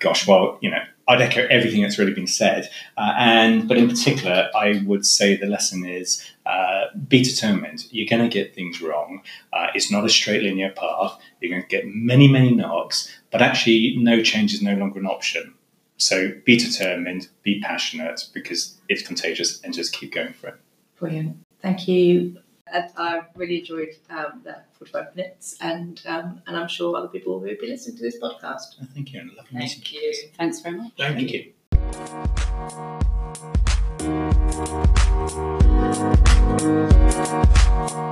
Gosh, 0.00 0.26
well, 0.26 0.58
you 0.60 0.70
know, 0.70 0.82
I'd 1.08 1.20
echo 1.20 1.46
everything 1.48 1.82
that's 1.82 1.98
already 1.98 2.14
been 2.14 2.26
said, 2.26 2.68
uh, 2.96 3.14
and 3.16 3.68
but 3.68 3.76
in 3.76 3.88
particular, 3.88 4.50
I 4.54 4.82
would 4.86 5.06
say 5.06 5.36
the 5.36 5.46
lesson 5.46 5.84
is 5.86 6.24
uh, 6.46 6.86
be 7.08 7.22
determined. 7.22 7.86
You're 7.90 8.08
going 8.08 8.28
to 8.28 8.32
get 8.32 8.54
things 8.54 8.82
wrong. 8.82 9.22
Uh, 9.52 9.68
it's 9.74 9.90
not 9.90 10.04
a 10.04 10.08
straight 10.08 10.42
linear 10.42 10.70
path. 10.70 11.18
You're 11.40 11.50
going 11.50 11.62
to 11.62 11.68
get 11.68 11.84
many, 11.86 12.28
many 12.28 12.54
knocks, 12.54 13.14
but 13.30 13.42
actually, 13.42 13.96
no 13.98 14.22
change 14.22 14.52
is 14.52 14.62
no 14.62 14.74
longer 14.74 14.98
an 14.98 15.06
option. 15.06 15.54
So 15.98 16.32
be 16.44 16.56
determined, 16.56 17.28
be 17.42 17.60
passionate 17.60 18.28
because 18.34 18.76
it's 18.88 19.02
contagious, 19.02 19.60
and 19.62 19.72
just 19.72 19.92
keep 19.92 20.12
going 20.12 20.32
for 20.32 20.48
it. 20.48 20.54
Brilliant. 20.98 21.38
Thank 21.60 21.88
you 21.88 22.38
And 22.72 22.90
I 22.96 23.22
really 23.34 23.60
enjoyed 23.60 23.94
um, 24.10 24.42
the 24.44 24.56
45 24.72 25.14
minutes, 25.16 25.56
and 25.60 26.00
um, 26.06 26.42
and 26.46 26.56
I'm 26.56 26.68
sure 26.68 26.96
other 26.96 27.08
people 27.08 27.38
who 27.38 27.46
will 27.46 27.56
be 27.60 27.68
listening 27.68 27.96
to 27.98 28.02
this 28.02 28.18
podcast. 28.18 28.76
Oh, 28.82 28.86
thank 28.92 29.12
you. 29.12 29.20
and 29.20 29.30
Lovely 29.36 29.58
meeting 29.58 29.82
Thank 29.82 29.92
you. 29.92 30.28
Thanks 30.36 30.60
very 30.60 30.76
much. 30.76 30.92
Thank 30.98 31.32
you. 31.32 31.52